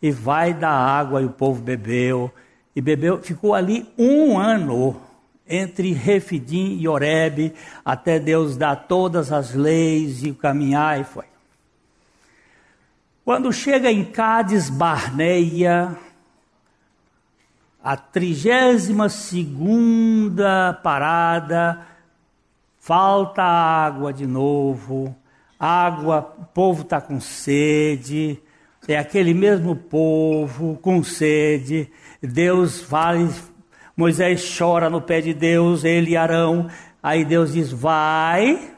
e 0.00 0.10
vai 0.10 0.54
dar 0.54 0.70
água 0.70 1.20
e 1.20 1.24
o 1.24 1.30
povo 1.30 1.60
bebeu. 1.60 2.30
E 2.76 2.80
bebeu, 2.80 3.18
ficou 3.18 3.54
ali 3.54 3.88
um 3.98 4.38
ano 4.38 5.00
entre 5.48 5.92
Refidim 5.92 6.78
e 6.78 6.86
Oreb, 6.86 7.52
até 7.84 8.20
Deus 8.20 8.56
dar 8.56 8.76
todas 8.76 9.32
as 9.32 9.54
leis 9.54 10.22
e 10.22 10.32
caminhar 10.32 11.00
e 11.00 11.04
foi. 11.04 11.24
Quando 13.28 13.52
chega 13.52 13.92
em 13.92 14.06
Cádiz 14.06 14.70
Barneia, 14.70 15.94
a 17.84 17.94
trigésima 17.94 19.10
segunda 19.10 20.72
parada, 20.82 21.86
falta 22.78 23.42
água 23.42 24.14
de 24.14 24.26
novo, 24.26 25.14
água, 25.60 26.34
o 26.38 26.44
povo 26.46 26.80
está 26.80 27.02
com 27.02 27.20
sede, 27.20 28.40
é 28.88 28.96
aquele 28.96 29.34
mesmo 29.34 29.76
povo 29.76 30.78
com 30.80 31.04
sede, 31.04 31.92
Deus 32.22 32.80
vai, 32.80 33.28
Moisés 33.94 34.56
chora 34.56 34.88
no 34.88 35.02
pé 35.02 35.20
de 35.20 35.34
Deus, 35.34 35.84
ele 35.84 36.12
e 36.12 36.16
Arão, 36.16 36.70
aí 37.02 37.26
Deus 37.26 37.52
diz: 37.52 37.70
vai 37.70 38.72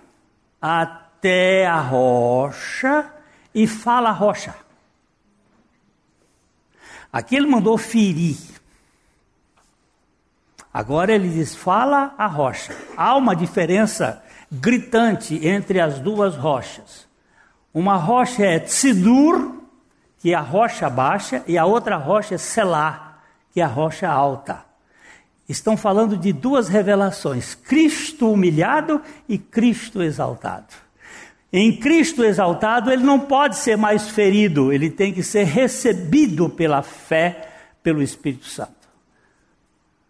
até 0.60 1.68
a 1.68 1.78
rocha 1.78 3.19
e 3.54 3.66
fala 3.66 4.10
a 4.10 4.12
rocha. 4.12 4.54
Aqui 7.12 7.36
ele 7.36 7.46
mandou 7.46 7.76
ferir. 7.76 8.38
Agora 10.72 11.12
ele 11.12 11.28
diz: 11.28 11.54
fala 11.54 12.14
a 12.16 12.26
rocha. 12.26 12.76
Há 12.96 13.16
uma 13.16 13.34
diferença 13.34 14.22
gritante 14.50 15.46
entre 15.46 15.80
as 15.80 15.98
duas 15.98 16.36
rochas. 16.36 17.08
Uma 17.72 17.96
rocha 17.96 18.44
é 18.44 18.58
Tsidur, 18.58 19.60
que 20.18 20.32
é 20.32 20.34
a 20.34 20.40
rocha 20.40 20.88
baixa, 20.88 21.42
e 21.46 21.56
a 21.56 21.64
outra 21.64 21.96
rocha 21.96 22.34
é 22.34 22.38
Selá, 22.38 23.20
que 23.52 23.60
é 23.60 23.64
a 23.64 23.68
rocha 23.68 24.08
alta. 24.08 24.64
Estão 25.48 25.76
falando 25.76 26.16
de 26.16 26.32
duas 26.32 26.68
revelações: 26.68 27.54
Cristo 27.54 28.30
humilhado 28.30 29.02
e 29.28 29.36
Cristo 29.36 30.00
exaltado. 30.00 30.89
Em 31.52 31.76
Cristo 31.76 32.24
exaltado, 32.24 32.92
ele 32.92 33.02
não 33.02 33.18
pode 33.18 33.56
ser 33.56 33.76
mais 33.76 34.08
ferido, 34.08 34.72
ele 34.72 34.88
tem 34.88 35.12
que 35.12 35.22
ser 35.22 35.44
recebido 35.44 36.48
pela 36.48 36.80
fé, 36.82 37.48
pelo 37.82 38.02
Espírito 38.02 38.46
Santo. 38.46 38.80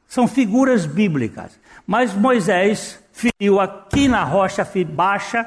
São 0.07 0.27
figuras 0.29 0.85
bíblicas. 0.85 1.59
Mas 1.87 2.15
Moisés 2.15 3.01
feriu 3.13 3.59
aqui 3.59 4.07
na 4.07 4.23
rocha 4.23 4.67
baixa, 4.87 5.47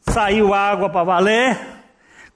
saiu 0.00 0.54
água 0.54 0.88
para 0.88 1.04
valer. 1.04 1.58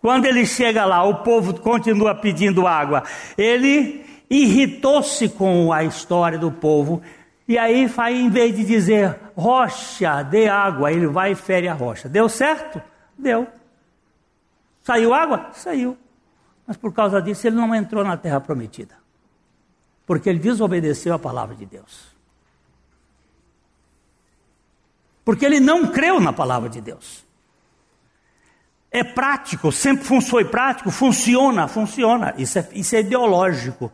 Quando 0.01 0.27
ele 0.27 0.45
chega 0.45 0.85
lá, 0.85 1.05
o 1.05 1.17
povo 1.17 1.55
continua 1.61 2.15
pedindo 2.15 2.67
água. 2.67 3.03
Ele 3.37 4.05
irritou-se 4.29 5.29
com 5.29 5.73
a 5.73 5.85
história 5.85 6.39
do 6.39 6.51
povo. 6.51 7.03
E 7.47 7.59
aí, 7.59 7.87
vai, 7.87 8.15
em 8.15 8.31
vez 8.31 8.55
de 8.57 8.65
dizer 8.65 9.19
rocha, 9.37 10.23
dê 10.23 10.49
água, 10.49 10.93
ele 10.93 11.07
vai 11.07 11.33
e 11.33 11.35
fere 11.35 11.69
a 11.69 11.75
rocha. 11.75 12.09
Deu 12.09 12.29
certo? 12.29 12.81
Deu. 13.19 13.47
Saiu 14.83 15.13
água? 15.13 15.51
Saiu. 15.53 15.97
Mas 16.67 16.77
por 16.77 16.93
causa 16.93 17.21
disso, 17.21 17.47
ele 17.47 17.57
não 17.57 17.75
entrou 17.75 18.05
na 18.05 18.17
terra 18.17 18.41
prometida 18.41 19.03
porque 20.07 20.29
ele 20.29 20.39
desobedeceu 20.39 21.15
a 21.15 21.19
palavra 21.19 21.55
de 21.55 21.65
Deus. 21.65 22.13
Porque 25.25 25.47
ele 25.47 25.61
não 25.61 25.87
creu 25.87 26.21
na 26.21 26.33
palavra 26.33 26.69
de 26.69 26.81
Deus. 26.81 27.25
É 28.91 29.03
prático, 29.03 29.73
sempre 29.73 30.05
foi 30.21 30.45
prático, 30.45 30.91
funciona, 30.91 31.67
funciona. 31.67 32.35
Isso 32.37 32.59
é, 32.59 32.69
isso 32.73 32.95
é 32.95 33.01
ideológico, 33.01 33.91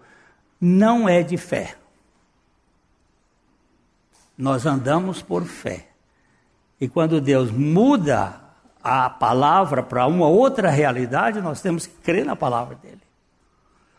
não 0.60 1.08
é 1.08 1.22
de 1.22 1.36
fé. 1.36 1.76
Nós 4.38 4.64
andamos 4.64 5.20
por 5.20 5.44
fé. 5.44 5.88
E 6.80 6.86
quando 6.86 7.20
Deus 7.20 7.50
muda 7.50 8.40
a 8.82 9.10
palavra 9.10 9.82
para 9.82 10.06
uma 10.06 10.28
outra 10.28 10.70
realidade, 10.70 11.40
nós 11.40 11.60
temos 11.60 11.86
que 11.86 11.94
crer 11.96 12.24
na 12.24 12.36
palavra 12.36 12.76
dele. 12.76 13.02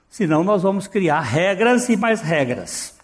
Senão 0.10 0.44
nós 0.44 0.64
vamos 0.64 0.88
criar 0.88 1.20
regras 1.20 1.90
e 1.90 1.98
mais 1.98 2.22
regras. 2.22 2.98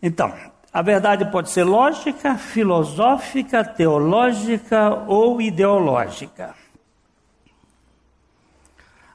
Então, 0.00 0.32
a 0.72 0.82
verdade 0.82 1.30
pode 1.30 1.50
ser 1.50 1.64
lógica, 1.64 2.36
filosófica, 2.36 3.64
teológica 3.64 5.04
ou 5.08 5.42
ideológica. 5.42 6.54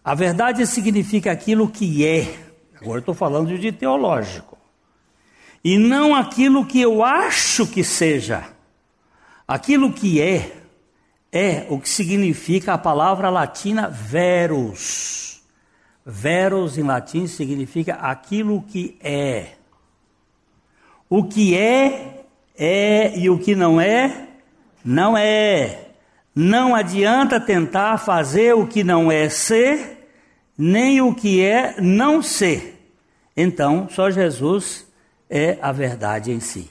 A 0.03 0.13
verdade 0.13 0.67
significa 0.67 1.31
aquilo 1.31 1.69
que 1.69 2.05
é. 2.05 2.37
Agora 2.81 2.99
estou 2.99 3.15
falando 3.15 3.57
de 3.57 3.71
teológico. 3.71 4.52
E 5.63 5.77
não 5.77 6.13
aquilo 6.13 6.65
que 6.65 6.81
eu 6.81 7.03
acho 7.03 7.65
que 7.65 7.83
seja. 7.83 8.43
Aquilo 9.47 9.93
que 9.93 10.19
é, 10.19 10.51
é 11.31 11.65
o 11.69 11.79
que 11.79 11.87
significa 11.87 12.73
a 12.73 12.77
palavra 12.77 13.29
latina 13.29 13.87
verus. 13.87 15.41
Veros 16.05 16.77
em 16.77 16.83
latim 16.83 17.27
significa 17.27 17.93
aquilo 17.93 18.61
que 18.63 18.97
é. 19.01 19.53
O 21.09 21.23
que 21.23 21.55
é, 21.55 22.25
é, 22.57 23.17
e 23.17 23.29
o 23.29 23.39
que 23.39 23.55
não 23.55 23.79
é, 23.79 24.27
não 24.83 25.17
é. 25.17 25.91
Não 26.35 26.75
adianta 26.75 27.39
tentar 27.39 27.97
fazer 27.99 28.53
o 28.53 28.67
que 28.67 28.83
não 28.83 29.11
é 29.11 29.29
ser, 29.29 30.09
nem 30.57 30.99
o 30.99 31.13
que 31.13 31.41
é 31.41 31.79
não 31.79 32.21
ser. 32.21 32.91
Então, 33.37 33.87
só 33.89 34.09
Jesus 34.09 34.91
é 35.35 35.57
a 35.63 35.71
verdade 35.71 36.31
em 36.31 36.39
si. 36.39 36.69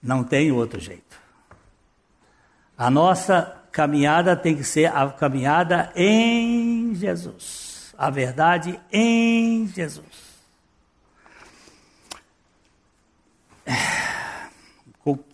Não 0.00 0.22
tem 0.22 0.52
outro 0.52 0.78
jeito. 0.78 1.20
A 2.76 2.88
nossa 2.88 3.60
caminhada 3.72 4.36
tem 4.36 4.54
que 4.54 4.62
ser 4.62 4.86
a 4.94 5.10
caminhada 5.10 5.92
em 5.96 6.94
Jesus. 6.94 7.92
A 7.98 8.10
verdade 8.10 8.78
em 8.92 9.66
Jesus. 9.66 10.28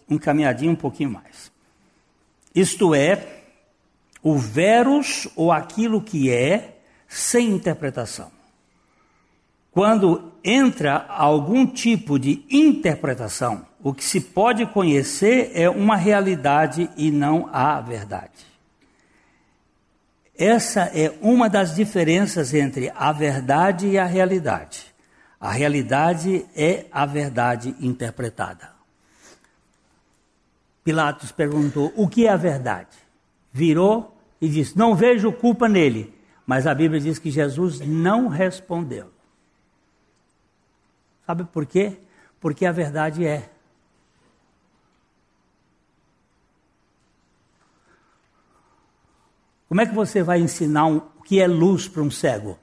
Um 0.08 0.16
caminhadinho 0.16 0.72
um 0.72 0.76
pouquinho 0.76 1.10
mais. 1.10 1.52
Isto 2.54 2.94
é, 2.94 3.42
o 4.22 4.38
verus 4.38 5.28
ou 5.36 5.52
aquilo 5.52 6.00
que 6.00 6.30
é, 6.30 6.78
sem 7.06 7.50
interpretação. 7.50 8.32
Quando 9.74 10.32
entra 10.44 11.04
algum 11.08 11.66
tipo 11.66 12.16
de 12.16 12.44
interpretação, 12.48 13.66
o 13.82 13.92
que 13.92 14.04
se 14.04 14.20
pode 14.20 14.64
conhecer 14.66 15.50
é 15.52 15.68
uma 15.68 15.96
realidade 15.96 16.88
e 16.96 17.10
não 17.10 17.50
a 17.52 17.80
verdade. 17.80 18.46
Essa 20.38 20.82
é 20.94 21.12
uma 21.20 21.50
das 21.50 21.74
diferenças 21.74 22.54
entre 22.54 22.92
a 22.94 23.10
verdade 23.10 23.88
e 23.88 23.98
a 23.98 24.06
realidade. 24.06 24.94
A 25.40 25.50
realidade 25.50 26.46
é 26.54 26.86
a 26.92 27.04
verdade 27.04 27.74
interpretada. 27.80 28.70
Pilatos 30.84 31.32
perguntou: 31.32 31.92
o 31.96 32.06
que 32.06 32.26
é 32.26 32.30
a 32.30 32.36
verdade? 32.36 32.96
Virou 33.52 34.16
e 34.40 34.48
disse: 34.48 34.78
não 34.78 34.94
vejo 34.94 35.32
culpa 35.32 35.68
nele. 35.68 36.14
Mas 36.46 36.66
a 36.66 36.74
Bíblia 36.74 37.00
diz 37.00 37.18
que 37.18 37.30
Jesus 37.30 37.80
não 37.80 38.28
respondeu. 38.28 39.13
Sabe 41.26 41.44
por 41.44 41.66
quê? 41.66 41.98
Porque 42.40 42.66
a 42.66 42.72
verdade 42.72 43.26
é. 43.26 43.50
Como 49.68 49.80
é 49.80 49.86
que 49.86 49.94
você 49.94 50.22
vai 50.22 50.40
ensinar 50.40 50.86
um, 50.86 50.98
o 50.98 51.22
que 51.22 51.40
é 51.40 51.46
luz 51.46 51.88
para 51.88 52.02
um 52.02 52.10
cego? 52.10 52.58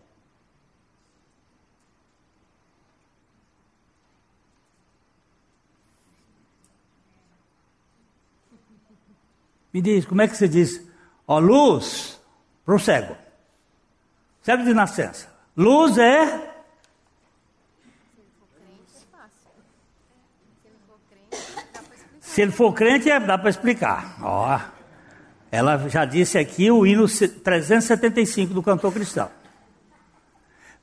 Me 9.73 9.81
diz, 9.81 10.05
como 10.05 10.21
é 10.21 10.27
que 10.27 10.35
você 10.35 10.47
diz? 10.47 10.85
Ó, 11.27 11.39
luz 11.39 12.19
para 12.65 12.75
o 12.75 12.79
cego. 12.79 13.15
Cego 14.41 14.63
de 14.63 14.73
nascença. 14.73 15.27
Luz 15.55 15.97
é. 15.97 16.50
Se 22.31 22.41
ele 22.41 22.51
for 22.51 22.73
crente, 22.73 23.09
é, 23.09 23.19
dá 23.19 23.37
para 23.37 23.49
explicar. 23.49 24.17
Ó, 24.21 24.59
ela 25.51 25.77
já 25.89 26.05
disse 26.05 26.37
aqui 26.37 26.71
o 26.71 26.85
hino 26.85 27.05
375 27.07 28.53
do 28.53 28.63
cantor 28.63 28.93
cristão. 28.93 29.29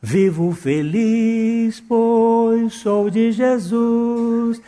Vivo 0.01 0.53
feliz, 0.53 1.80
pois 1.80 2.74
sou 2.74 3.11
de 3.11 3.32
Jesus 3.32 4.61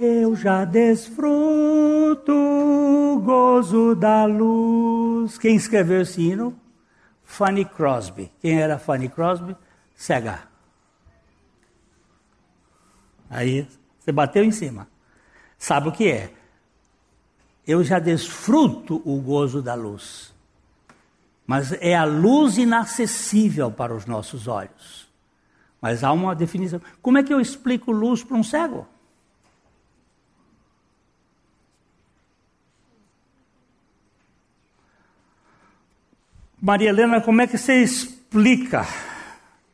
eu 0.00 0.34
já 0.34 0.64
desfruto 0.64 2.32
o 2.32 3.20
gozo 3.20 3.94
da 3.94 4.24
luz. 4.24 5.36
Quem 5.36 5.56
escreveu 5.56 6.00
esse 6.00 6.22
hino? 6.22 6.58
Fanny 7.22 7.66
Crosby. 7.66 8.32
Quem 8.40 8.62
era 8.62 8.78
Fanny 8.78 9.10
Crosby? 9.10 9.54
Cega. 9.94 10.44
Aí 13.28 13.68
você 13.98 14.10
bateu 14.10 14.42
em 14.42 14.50
cima. 14.50 14.88
Sabe 15.60 15.90
o 15.90 15.92
que 15.92 16.10
é? 16.10 16.32
Eu 17.66 17.84
já 17.84 17.98
desfruto 17.98 19.02
o 19.04 19.20
gozo 19.20 19.60
da 19.60 19.74
luz. 19.74 20.32
Mas 21.46 21.70
é 21.72 21.94
a 21.94 22.04
luz 22.04 22.56
inacessível 22.56 23.70
para 23.70 23.94
os 23.94 24.06
nossos 24.06 24.48
olhos. 24.48 25.06
Mas 25.78 26.02
há 26.02 26.12
uma 26.12 26.34
definição. 26.34 26.80
Como 27.02 27.18
é 27.18 27.22
que 27.22 27.32
eu 27.32 27.38
explico 27.38 27.92
luz 27.92 28.24
para 28.24 28.38
um 28.38 28.42
cego? 28.42 28.88
Maria 36.58 36.88
Helena, 36.88 37.20
como 37.20 37.42
é 37.42 37.46
que 37.46 37.58
você 37.58 37.82
explica 37.82 38.86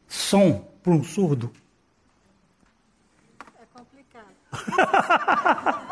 som 0.09 0.69
para 0.83 0.93
um 0.93 1.05
surdo? 1.05 1.53
Complicado. 4.51 5.87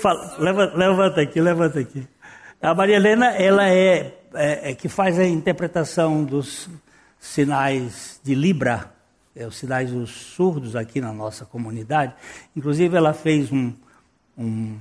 Fala, 0.00 0.36
levanta, 0.38 0.76
levanta, 0.76 1.20
aqui, 1.20 1.40
levanta 1.40 1.80
aqui. 1.80 2.06
A 2.60 2.74
Maria 2.74 2.96
Helena, 2.96 3.26
ela 3.34 3.68
é, 3.68 4.14
é, 4.34 4.70
é, 4.70 4.74
que 4.74 4.88
faz 4.88 5.18
a 5.18 5.24
interpretação 5.24 6.22
dos 6.22 6.68
sinais 7.18 8.20
de 8.22 8.34
Libra, 8.34 8.92
é, 9.34 9.46
os 9.46 9.56
sinais 9.56 9.90
dos 9.90 10.10
surdos 10.10 10.76
aqui 10.76 11.00
na 11.00 11.12
nossa 11.12 11.44
comunidade. 11.44 12.14
Inclusive, 12.54 12.96
ela 12.96 13.12
fez 13.12 13.50
um, 13.50 13.72
um, 14.36 14.78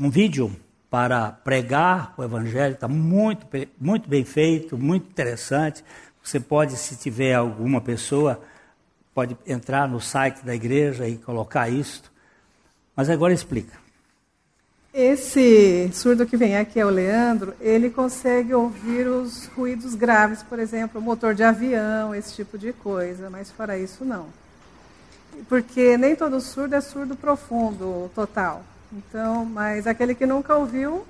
um 0.00 0.10
vídeo 0.10 0.54
para 0.90 1.32
pregar 1.32 2.14
o 2.16 2.22
Evangelho, 2.22 2.74
está 2.74 2.86
muito, 2.86 3.46
muito 3.80 4.08
bem 4.08 4.24
feito, 4.24 4.78
muito 4.78 5.08
interessante. 5.08 5.84
Você 6.22 6.38
pode, 6.38 6.76
se 6.76 6.96
tiver 6.96 7.34
alguma 7.34 7.80
pessoa, 7.80 8.40
pode 9.14 9.36
entrar 9.46 9.88
no 9.88 10.00
site 10.00 10.44
da 10.44 10.54
igreja 10.54 11.08
e 11.08 11.16
colocar 11.16 11.68
isso. 11.68 12.02
Mas 12.96 13.08
agora 13.08 13.32
explica. 13.32 13.84
Esse 14.92 15.90
surdo 15.92 16.24
que 16.24 16.36
vem 16.36 16.56
aqui 16.56 16.78
é 16.78 16.86
o 16.86 16.88
Leandro, 16.88 17.52
ele 17.60 17.90
consegue 17.90 18.54
ouvir 18.54 19.08
os 19.08 19.46
ruídos 19.46 19.96
graves, 19.96 20.40
por 20.44 20.60
exemplo, 20.60 21.00
motor 21.00 21.34
de 21.34 21.42
avião, 21.42 22.14
esse 22.14 22.32
tipo 22.34 22.56
de 22.56 22.72
coisa, 22.72 23.28
mas 23.28 23.50
fora 23.50 23.76
isso 23.76 24.04
não. 24.04 24.26
Porque 25.48 25.96
nem 25.96 26.14
todo 26.14 26.40
surdo 26.40 26.76
é 26.76 26.80
surdo 26.80 27.16
profundo, 27.16 28.08
total. 28.14 28.62
Então, 28.92 29.44
mas 29.44 29.88
aquele 29.88 30.14
que 30.14 30.26
nunca 30.26 30.54
ouviu, 30.54 31.04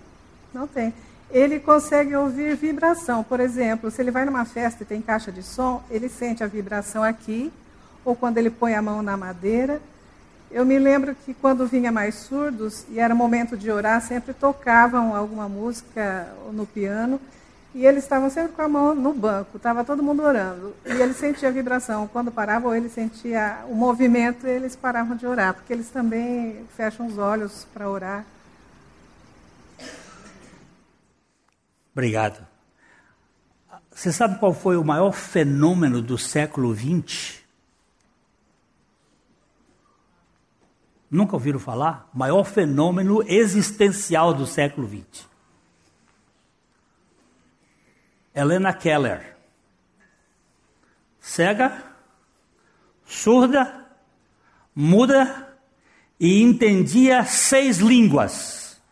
não 0.54 0.66
tem. 0.66 0.94
Ele 1.30 1.60
consegue 1.60 2.16
ouvir 2.16 2.56
vibração. 2.56 3.22
Por 3.22 3.38
exemplo, 3.38 3.90
se 3.90 4.00
ele 4.00 4.10
vai 4.10 4.24
numa 4.24 4.46
festa 4.46 4.82
e 4.82 4.86
tem 4.86 5.02
caixa 5.02 5.30
de 5.30 5.42
som, 5.42 5.84
ele 5.90 6.08
sente 6.08 6.42
a 6.42 6.46
vibração 6.46 7.02
aqui, 7.02 7.52
ou 8.04 8.14
quando 8.14 8.38
ele 8.38 8.50
põe 8.50 8.74
a 8.74 8.82
mão 8.82 9.02
na 9.02 9.16
madeira. 9.16 9.80
Eu 10.50 10.64
me 10.64 10.78
lembro 10.78 11.14
que 11.14 11.34
quando 11.34 11.66
vinha 11.66 11.90
mais 11.90 12.14
surdos 12.14 12.84
e 12.88 13.00
era 13.00 13.14
momento 13.14 13.56
de 13.56 13.70
orar, 13.70 14.00
sempre 14.00 14.32
tocavam 14.32 15.14
alguma 15.16 15.48
música 15.48 16.28
no 16.52 16.66
piano 16.66 17.20
e 17.74 17.84
eles 17.84 18.04
estavam 18.04 18.30
sempre 18.30 18.52
com 18.52 18.62
a 18.62 18.68
mão 18.68 18.94
no 18.94 19.12
banco, 19.12 19.56
estava 19.56 19.84
todo 19.84 20.02
mundo 20.02 20.22
orando. 20.22 20.76
E 20.86 20.92
ele 20.92 21.12
sentia 21.12 21.48
a 21.48 21.52
vibração. 21.52 22.06
Quando 22.06 22.30
paravam, 22.30 22.72
ele 22.72 22.88
sentia 22.88 23.64
o 23.68 23.74
movimento, 23.74 24.46
eles 24.46 24.76
paravam 24.76 25.16
de 25.16 25.26
orar, 25.26 25.54
porque 25.54 25.72
eles 25.72 25.88
também 25.88 26.64
fecham 26.76 27.06
os 27.08 27.18
olhos 27.18 27.66
para 27.74 27.90
orar. 27.90 28.24
Obrigado. 31.92 32.46
Você 33.90 34.12
sabe 34.12 34.38
qual 34.38 34.54
foi 34.54 34.76
o 34.76 34.84
maior 34.84 35.12
fenômeno 35.12 36.00
do 36.00 36.16
século 36.16 36.74
XX? 36.74 37.43
Nunca 41.14 41.36
ouviram 41.36 41.60
falar? 41.60 42.10
Maior 42.12 42.42
fenômeno 42.42 43.22
existencial 43.22 44.34
do 44.34 44.44
século 44.48 44.88
XX. 44.88 45.28
Helena 48.34 48.74
Keller. 48.74 49.36
Cega, 51.20 51.84
surda, 53.04 53.86
muda 54.74 55.56
e 56.18 56.42
entendia 56.42 57.24
seis 57.24 57.78
línguas. 57.78 58.82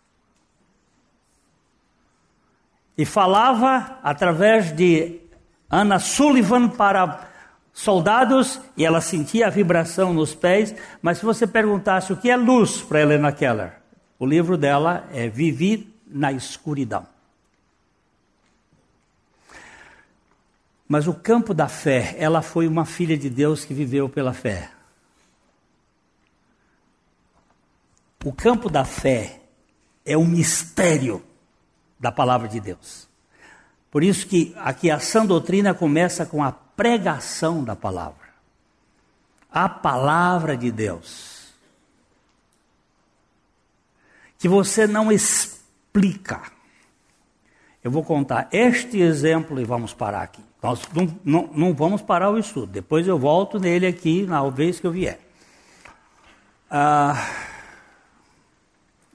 E 2.97 3.05
falava 3.05 3.99
através 4.01 4.71
de 4.71 5.23
Anna 5.69 5.99
Sullivan 5.99 6.69
para 6.69 7.32
soldados 7.73 8.61
e 8.77 8.85
ela 8.85 9.01
sentia 9.01 9.47
a 9.47 9.51
vibração 9.51 10.13
nos 10.13 10.35
pés. 10.35 10.75
Mas 11.01 11.19
se 11.19 11.25
você 11.25 11.47
perguntasse 11.47 12.13
o 12.13 12.17
que 12.17 12.31
é 12.31 12.37
luz 12.37 12.83
para 12.83 13.01
Helena 13.01 13.33
Keller, 13.33 13.75
o 14.19 14.27
livro 14.27 14.57
dela 14.57 15.09
é 15.13 15.29
Vivi 15.29 15.93
na 16.07 16.33
Escuridão. 16.33 17.07
Mas 20.87 21.09
o 21.09 21.15
campo 21.15 21.55
da 21.55 21.69
fé, 21.69 22.15
ela 22.19 22.43
foi 22.43 22.69
uma 22.69 22.85
filha 22.85 23.17
de 23.17 23.31
Deus 23.31 23.65
que 23.65 23.73
viveu 23.73 24.09
pela 24.09 24.35
fé. 24.35 24.71
O 28.25 28.33
campo 28.33 28.69
da 28.69 28.85
fé 28.85 29.41
é 30.05 30.17
o 30.17 30.25
mistério 30.25 31.23
da 31.99 32.13
palavra 32.13 32.47
de 32.47 32.61
Deus. 32.61 33.09
Por 33.91 34.03
isso 34.03 34.27
que 34.27 34.55
aqui 34.59 34.91
a 34.91 34.99
sã 34.99 35.25
doutrina 35.25 35.75
começa 35.75 36.25
com 36.27 36.43
a 36.43 36.53
pregação 36.77 37.63
da 37.63 37.77
palavra. 37.77 38.33
A 39.51 39.69
palavra 39.69 40.57
de 40.57 40.71
Deus. 40.71 41.53
Que 44.39 44.49
você 44.49 44.87
não 44.87 45.13
explica. 45.13 46.43
Eu 47.85 47.91
vou 47.91 48.05
contar 48.05 48.49
este 48.53 49.01
exemplo 49.01 49.61
e 49.61 49.65
vamos 49.65 49.93
parar 49.93 50.23
aqui. 50.23 50.43
Nós 50.63 50.89
não, 50.95 51.19
não, 51.25 51.51
não, 51.53 51.75
vamos 51.75 52.01
parar 52.01 52.31
o 52.31 52.39
estudo. 52.39 52.69
Depois 52.69 53.07
eu 53.07 53.19
volto 53.19 53.59
nele 53.59 53.87
aqui 53.87 54.25
na 54.25 54.49
vez 54.49 54.79
que 54.79 54.87
eu 54.87 54.93
vier. 54.93 55.19
Ah, 56.71 57.15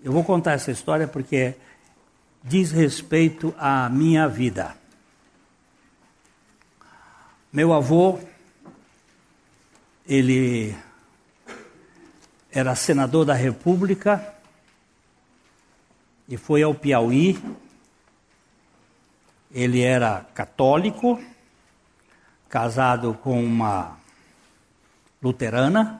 eu 0.03 0.11
vou 0.11 0.23
contar 0.23 0.53
essa 0.53 0.71
história 0.71 1.07
porque 1.07 1.55
diz 2.43 2.71
respeito 2.71 3.55
à 3.57 3.89
minha 3.89 4.27
vida. 4.27 4.75
Meu 7.57 7.73
avô, 7.73 8.19
ele 10.07 10.77
era 12.51 12.75
senador 12.75 13.25
da 13.25 13.33
República 13.33 14.31
e 16.29 16.37
foi 16.37 16.61
ao 16.61 16.75
Piauí. 16.75 17.43
Ele 19.51 19.81
era 19.81 20.23
católico, 20.35 21.19
casado 22.47 23.15
com 23.23 23.43
uma 23.43 23.97
luterana, 25.19 25.99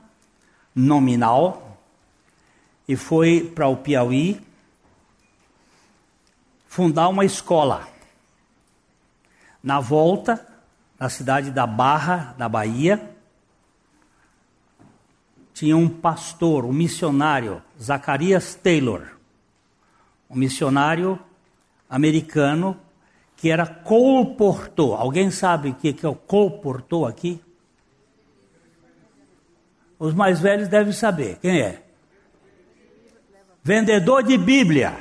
nominal, 0.76 1.80
e 2.88 2.96
foi 2.96 3.52
para 3.56 3.68
o 3.68 3.78
Piauí 3.78 4.40
fundar 6.68 7.08
uma 7.08 7.26
escola. 7.26 7.88
Na 9.64 9.80
volta, 9.80 10.57
na 11.00 11.10
cidade 11.10 11.52
da 11.52 11.68
Barra, 11.68 12.34
da 12.38 12.50
Bahia, 12.50 13.16
tinha 15.54 15.76
um 15.76 15.90
pastor, 15.90 16.66
um 16.66 16.74
missionário, 16.74 17.62
Zacarias 17.82 18.56
Taylor, 18.56 19.08
um 20.30 20.36
missionário 20.36 21.20
americano 21.90 22.80
que 23.36 23.50
era 23.50 23.66
colportor. 23.66 25.00
Alguém 25.00 25.32
sabe 25.32 25.70
o 25.70 25.76
que 25.76 26.06
é 26.06 26.10
o 26.10 26.16
colportor 26.16 27.10
aqui? 27.10 27.42
Os 30.00 30.14
mais 30.14 30.40
velhos 30.40 30.68
devem 30.68 30.94
saber. 30.94 31.38
Quem 31.40 31.60
é? 31.60 31.84
Vendedor 33.64 34.24
de 34.24 34.38
Bíblia. 34.38 34.96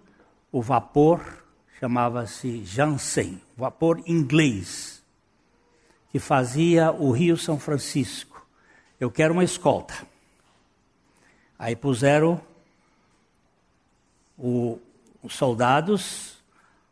o 0.51 0.61
vapor 0.61 1.43
chamava-se 1.79 2.63
Jansen, 2.65 3.41
vapor 3.57 4.01
inglês, 4.05 5.03
que 6.11 6.19
fazia 6.19 6.91
o 6.91 7.11
Rio 7.11 7.37
São 7.37 7.59
Francisco 7.59 8.31
eu 9.01 9.09
quero 9.09 9.33
uma 9.33 9.43
escolta. 9.43 9.95
Aí 11.57 11.75
puseram 11.75 12.39
o, 14.37 14.79
os 15.23 15.33
soldados 15.33 16.37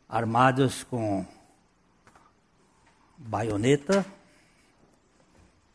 armados 0.09 0.83
com 0.83 1.23
baioneta, 3.15 4.03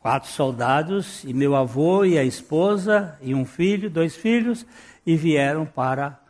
quatro 0.00 0.28
soldados, 0.28 1.22
e 1.22 1.32
meu 1.32 1.54
avô 1.54 2.04
e 2.04 2.18
a 2.18 2.24
esposa, 2.24 3.16
e 3.22 3.32
um 3.32 3.44
filho, 3.44 3.88
dois 3.88 4.16
filhos, 4.16 4.66
e 5.06 5.16
vieram 5.16 5.64
para 5.64 6.20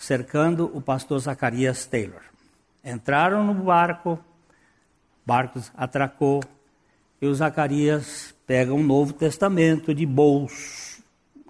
cercando 0.00 0.70
o 0.74 0.80
pastor 0.80 1.18
Zacarias 1.18 1.84
Taylor. 1.84 2.22
Entraram 2.82 3.44
no 3.44 3.52
barco, 3.52 4.18
barco 5.26 5.60
atracou, 5.76 6.42
e 7.20 7.26
o 7.26 7.34
Zacarias 7.34 8.34
pega 8.46 8.72
um 8.72 8.82
Novo 8.82 9.12
Testamento 9.12 9.94
de 9.94 10.06
bolso, 10.06 11.02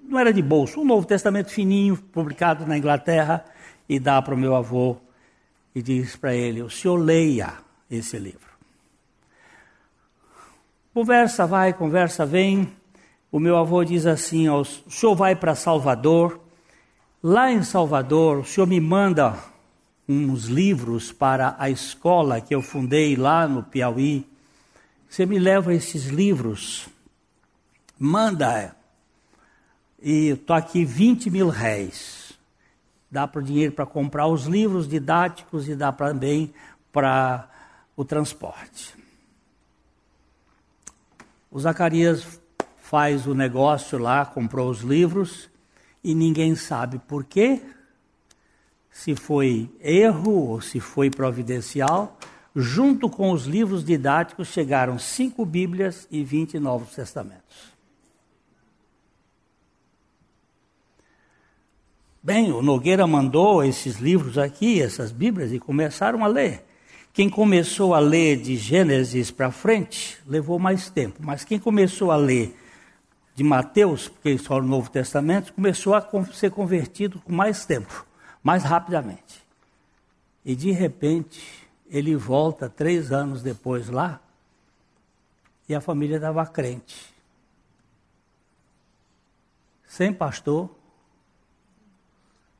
não 0.02 0.18
era 0.18 0.32
de 0.32 0.42
bolso, 0.42 0.80
um 0.80 0.84
Novo 0.84 1.06
Testamento 1.06 1.52
fininho, 1.52 1.96
publicado 1.96 2.66
na 2.66 2.76
Inglaterra, 2.76 3.44
e 3.88 4.00
dá 4.00 4.20
para 4.20 4.34
o 4.34 4.36
meu 4.38 4.56
avô 4.56 4.96
e 5.72 5.80
diz 5.80 6.16
para 6.16 6.34
ele: 6.34 6.60
O 6.60 6.68
senhor 6.68 6.96
leia 6.96 7.52
esse 7.88 8.18
livro. 8.18 8.50
Conversa 10.92 11.46
vai, 11.46 11.72
conversa 11.72 12.26
vem. 12.26 12.72
O 13.30 13.38
meu 13.38 13.56
avô 13.56 13.84
diz 13.84 14.06
assim: 14.06 14.48
O 14.48 14.64
senhor 14.64 15.14
vai 15.14 15.36
para 15.36 15.54
Salvador. 15.54 16.49
Lá 17.22 17.52
em 17.52 17.62
Salvador, 17.62 18.38
o 18.38 18.44
senhor 18.46 18.66
me 18.66 18.80
manda 18.80 19.38
uns 20.08 20.44
livros 20.44 21.12
para 21.12 21.54
a 21.58 21.68
escola 21.68 22.40
que 22.40 22.54
eu 22.54 22.62
fundei 22.62 23.14
lá 23.14 23.46
no 23.46 23.62
Piauí. 23.62 24.26
Você 25.06 25.26
me 25.26 25.38
leva 25.38 25.74
esses 25.74 26.06
livros, 26.06 26.88
manda, 27.98 28.74
e 30.00 30.28
estou 30.28 30.56
aqui 30.56 30.82
20 30.82 31.28
mil 31.28 31.50
réis. 31.50 32.32
Dá 33.10 33.28
para 33.28 33.42
o 33.42 33.44
dinheiro 33.44 33.74
para 33.74 33.84
comprar 33.84 34.26
os 34.26 34.46
livros 34.46 34.88
didáticos 34.88 35.68
e 35.68 35.76
dá 35.76 35.92
também 35.92 36.54
para 36.90 37.50
o 37.94 38.02
transporte. 38.02 38.96
O 41.50 41.60
Zacarias 41.60 42.40
faz 42.78 43.26
o 43.26 43.34
negócio 43.34 43.98
lá, 43.98 44.24
comprou 44.24 44.70
os 44.70 44.80
livros 44.80 45.49
e 46.02 46.14
ninguém 46.14 46.54
sabe 46.54 46.98
por 46.98 47.24
quê, 47.24 47.60
se 48.90 49.14
foi 49.14 49.70
erro 49.80 50.32
ou 50.32 50.60
se 50.60 50.80
foi 50.80 51.10
providencial, 51.10 52.18
junto 52.54 53.08
com 53.08 53.30
os 53.30 53.46
livros 53.46 53.84
didáticos, 53.84 54.48
chegaram 54.48 54.98
cinco 54.98 55.44
Bíblias 55.44 56.08
e 56.10 56.24
vinte 56.24 56.58
Novos 56.58 56.94
Testamentos. 56.94 57.70
Bem, 62.22 62.52
o 62.52 62.60
Nogueira 62.60 63.06
mandou 63.06 63.64
esses 63.64 63.96
livros 63.96 64.36
aqui, 64.36 64.82
essas 64.82 65.10
Bíblias, 65.10 65.52
e 65.52 65.58
começaram 65.58 66.22
a 66.22 66.26
ler. 66.26 66.66
Quem 67.12 67.30
começou 67.30 67.94
a 67.94 67.98
ler 67.98 68.36
de 68.36 68.56
Gênesis 68.56 69.30
para 69.30 69.50
frente 69.50 70.18
levou 70.26 70.58
mais 70.58 70.90
tempo, 70.90 71.20
mas 71.22 71.44
quem 71.44 71.58
começou 71.58 72.10
a 72.10 72.16
ler 72.16 72.54
de 73.40 73.44
Mateus, 73.44 74.06
porque 74.06 74.36
só 74.36 74.58
o 74.58 74.62
Novo 74.62 74.90
Testamento, 74.90 75.54
começou 75.54 75.94
a 75.94 76.06
ser 76.30 76.50
convertido 76.50 77.18
com 77.20 77.32
mais 77.32 77.64
tempo, 77.64 78.06
mais 78.42 78.64
rapidamente. 78.64 79.42
E 80.44 80.54
de 80.54 80.70
repente, 80.72 81.66
ele 81.88 82.14
volta 82.16 82.68
três 82.68 83.10
anos 83.10 83.42
depois 83.42 83.88
lá 83.88 84.20
e 85.66 85.74
a 85.74 85.80
família 85.80 86.16
estava 86.16 86.44
crente. 86.44 87.14
Sem 89.86 90.12
pastor, 90.12 90.68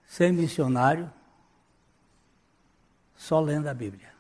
sem 0.09 0.33
missionário, 0.33 1.13
só 3.15 3.39
lendo 3.39 3.69
a 3.69 3.75
Bíblia. 3.75 4.15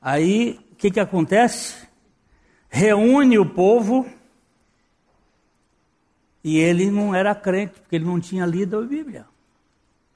Aí, 0.00 0.58
o 0.72 0.74
que, 0.76 0.90
que 0.90 1.00
acontece? 1.00 1.85
Reúne 2.68 3.38
o 3.38 3.46
povo 3.46 4.06
e 6.42 6.58
ele 6.58 6.90
não 6.90 7.14
era 7.14 7.34
crente, 7.34 7.80
porque 7.80 7.96
ele 7.96 8.04
não 8.04 8.20
tinha 8.20 8.46
lido 8.46 8.78
a 8.78 8.82
Bíblia. 8.82 9.26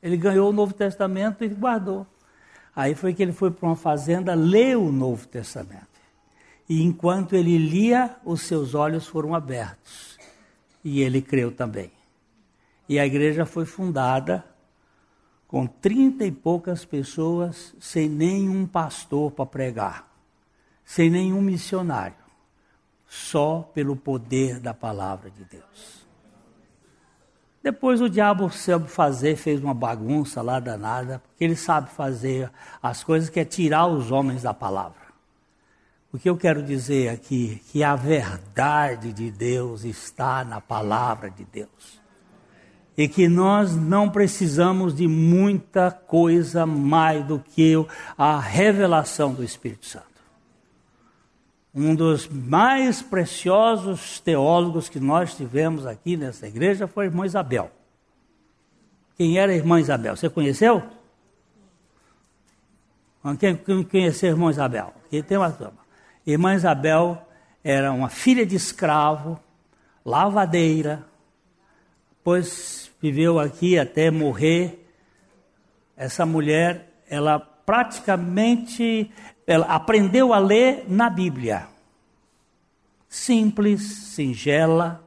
Ele 0.02 0.16
ganhou 0.16 0.50
o 0.50 0.52
Novo 0.52 0.72
Testamento 0.72 1.44
e 1.44 1.48
guardou. 1.48 2.06
Aí 2.74 2.94
foi 2.94 3.12
que 3.12 3.22
ele 3.22 3.32
foi 3.32 3.50
para 3.50 3.68
uma 3.68 3.76
fazenda 3.76 4.34
ler 4.34 4.76
o 4.76 4.92
Novo 4.92 5.26
Testamento. 5.26 5.88
E 6.68 6.82
enquanto 6.82 7.34
ele 7.34 7.58
lia, 7.58 8.16
os 8.24 8.42
seus 8.42 8.74
olhos 8.74 9.06
foram 9.06 9.34
abertos. 9.34 10.18
E 10.84 11.02
ele 11.02 11.20
creu 11.20 11.50
também. 11.50 11.90
E 12.88 12.98
a 12.98 13.04
igreja 13.04 13.44
foi 13.44 13.64
fundada 13.64 14.44
com 15.50 15.66
trinta 15.66 16.24
e 16.24 16.30
poucas 16.30 16.84
pessoas, 16.84 17.74
sem 17.80 18.08
nenhum 18.08 18.64
pastor 18.68 19.32
para 19.32 19.44
pregar, 19.44 20.08
sem 20.84 21.10
nenhum 21.10 21.40
missionário, 21.40 22.14
só 23.10 23.68
pelo 23.74 23.96
poder 23.96 24.60
da 24.60 24.72
palavra 24.72 25.28
de 25.32 25.42
Deus. 25.44 26.06
Depois 27.60 28.00
o 28.00 28.08
diabo 28.08 28.48
soube 28.50 28.88
fazer, 28.88 29.34
fez 29.34 29.60
uma 29.60 29.74
bagunça 29.74 30.40
lá 30.40 30.60
danada, 30.60 31.18
porque 31.18 31.42
ele 31.42 31.56
sabe 31.56 31.90
fazer 31.90 32.48
as 32.80 33.02
coisas 33.02 33.28
que 33.28 33.40
é 33.40 33.44
tirar 33.44 33.88
os 33.88 34.12
homens 34.12 34.42
da 34.42 34.54
palavra. 34.54 35.10
O 36.12 36.18
que 36.18 36.30
eu 36.30 36.36
quero 36.36 36.62
dizer 36.62 37.08
aqui 37.08 37.60
que 37.72 37.82
a 37.82 37.96
verdade 37.96 39.12
de 39.12 39.28
Deus 39.28 39.82
está 39.84 40.44
na 40.44 40.60
palavra 40.60 41.28
de 41.30 41.44
Deus 41.44 42.00
e 42.96 43.08
que 43.08 43.26
nós 43.26 43.74
não 43.74 44.08
precisamos 44.08 44.94
de 44.94 45.08
muita 45.08 45.90
coisa 45.90 46.64
mais 46.64 47.24
do 47.26 47.40
que 47.40 47.74
a 48.16 48.38
revelação 48.38 49.34
do 49.34 49.42
Espírito 49.42 49.86
Santo. 49.86 50.09
Um 51.74 51.94
dos 51.94 52.26
mais 52.26 53.00
preciosos 53.00 54.18
teólogos 54.18 54.88
que 54.88 54.98
nós 54.98 55.34
tivemos 55.34 55.86
aqui 55.86 56.16
nessa 56.16 56.48
igreja 56.48 56.88
foi 56.88 57.04
a 57.04 57.08
irmã 57.08 57.24
Isabel. 57.24 57.70
Quem 59.16 59.38
era 59.38 59.52
a 59.52 59.54
irmã 59.54 59.78
Isabel? 59.78 60.16
Você 60.16 60.28
conheceu? 60.28 60.82
Quem 63.38 63.84
conheceu 63.84 64.30
a 64.30 64.32
irmã 64.32 64.50
Isabel? 64.50 64.92
Aqui 65.06 65.22
tem 65.22 65.38
uma 65.38 65.50
turma. 65.52 65.78
Irmã 66.26 66.54
Isabel 66.54 67.24
era 67.62 67.92
uma 67.92 68.08
filha 68.08 68.44
de 68.44 68.56
escravo, 68.56 69.38
lavadeira, 70.04 71.04
pois 72.24 72.90
viveu 73.00 73.38
aqui 73.38 73.78
até 73.78 74.10
morrer. 74.10 74.90
Essa 75.96 76.26
mulher, 76.26 77.02
ela 77.08 77.38
praticamente 77.38 79.12
ela 79.52 79.66
aprendeu 79.66 80.32
a 80.32 80.38
ler 80.38 80.84
na 80.88 81.10
Bíblia. 81.10 81.66
Simples, 83.08 83.82
singela. 83.82 85.02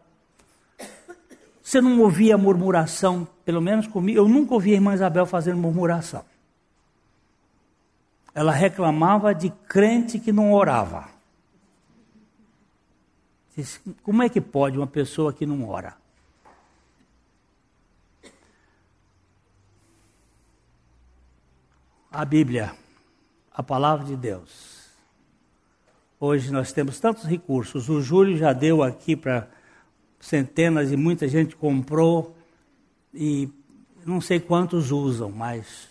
Você 1.61 1.79
não 1.79 2.01
ouvia 2.01 2.37
murmuração, 2.37 3.25
pelo 3.45 3.61
menos 3.61 3.87
comigo. 3.87 4.19
Eu 4.19 4.27
nunca 4.27 4.53
ouvi 4.53 4.71
a 4.71 4.75
irmã 4.75 4.93
Isabel 4.93 5.25
fazendo 5.25 5.57
murmuração. 5.57 6.25
Ela 8.35 8.51
reclamava 8.51 9.33
de 9.33 9.49
crente 9.49 10.19
que 10.19 10.33
não 10.33 10.51
orava. 10.51 11.07
Como 14.01 14.23
é 14.23 14.27
que 14.27 14.41
pode 14.41 14.77
uma 14.77 14.87
pessoa 14.87 15.31
que 15.31 15.45
não 15.45 15.69
ora? 15.69 15.95
a 22.13 22.23
Bíblia, 22.23 22.75
a 23.53 23.61
palavra 23.61 24.05
de 24.05 24.15
Deus. 24.15 24.89
Hoje 26.19 26.51
nós 26.51 26.71
temos 26.71 26.99
tantos 26.99 27.25
recursos. 27.25 27.87
O 27.87 28.01
Júlio 28.01 28.35
já 28.35 28.51
deu 28.51 28.81
aqui 28.81 29.15
para 29.15 29.47
centenas 30.19 30.91
e 30.91 30.97
muita 30.97 31.27
gente 31.27 31.55
comprou 31.55 32.35
e 33.13 33.49
não 34.05 34.19
sei 34.19 34.39
quantos 34.39 34.91
usam, 34.91 35.29
mas 35.29 35.89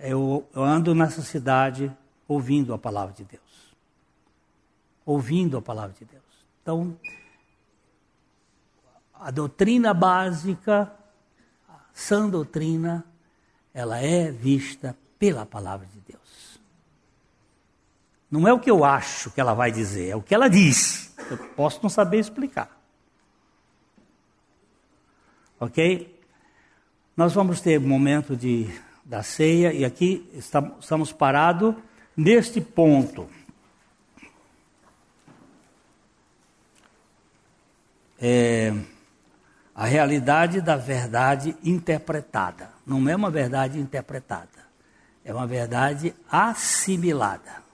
eu, 0.00 0.46
eu 0.54 0.64
ando 0.64 0.94
nessa 0.94 1.22
cidade 1.22 1.94
ouvindo 2.26 2.74
a 2.74 2.78
palavra 2.78 3.14
de 3.14 3.24
Deus. 3.24 3.42
Ouvindo 5.04 5.56
a 5.56 5.62
palavra 5.62 5.94
de 5.96 6.04
Deus. 6.04 6.22
Então, 6.62 6.98
a 9.14 9.30
doutrina 9.30 9.94
básica, 9.94 10.92
a 11.68 11.78
sã 11.92 12.28
doutrina, 12.28 13.04
ela 13.72 13.98
é 13.98 14.32
vista 14.32 14.96
pela 15.18 15.46
palavra 15.46 15.86
de 15.86 16.00
Deus. 16.00 16.60
Não 18.30 18.46
é 18.46 18.52
o 18.52 18.58
que 18.58 18.70
eu 18.70 18.84
acho 18.84 19.30
que 19.30 19.40
ela 19.40 19.54
vai 19.54 19.70
dizer, 19.70 20.10
é 20.10 20.16
o 20.16 20.22
que 20.22 20.34
ela 20.34 20.48
diz. 20.48 21.14
Eu 21.30 21.38
posso 21.38 21.80
não 21.82 21.88
saber 21.88 22.18
explicar. 22.18 22.70
Ok? 25.58 26.20
Nós 27.16 27.32
vamos 27.32 27.60
ter 27.60 27.80
um 27.80 27.88
momento 27.88 28.36
de, 28.36 28.68
da 29.04 29.22
ceia 29.22 29.72
e 29.72 29.84
aqui 29.84 30.28
estamos 30.34 31.12
parados 31.12 31.74
neste 32.16 32.60
ponto. 32.60 33.28
É, 38.18 38.74
a 39.74 39.84
realidade 39.84 40.60
da 40.60 40.76
verdade 40.76 41.56
interpretada. 41.62 42.70
Não 42.86 43.08
é 43.08 43.14
uma 43.14 43.30
verdade 43.30 43.78
interpretada, 43.78 44.65
é 45.26 45.34
uma 45.34 45.46
verdade 45.46 46.14
assimilada. 46.30 47.65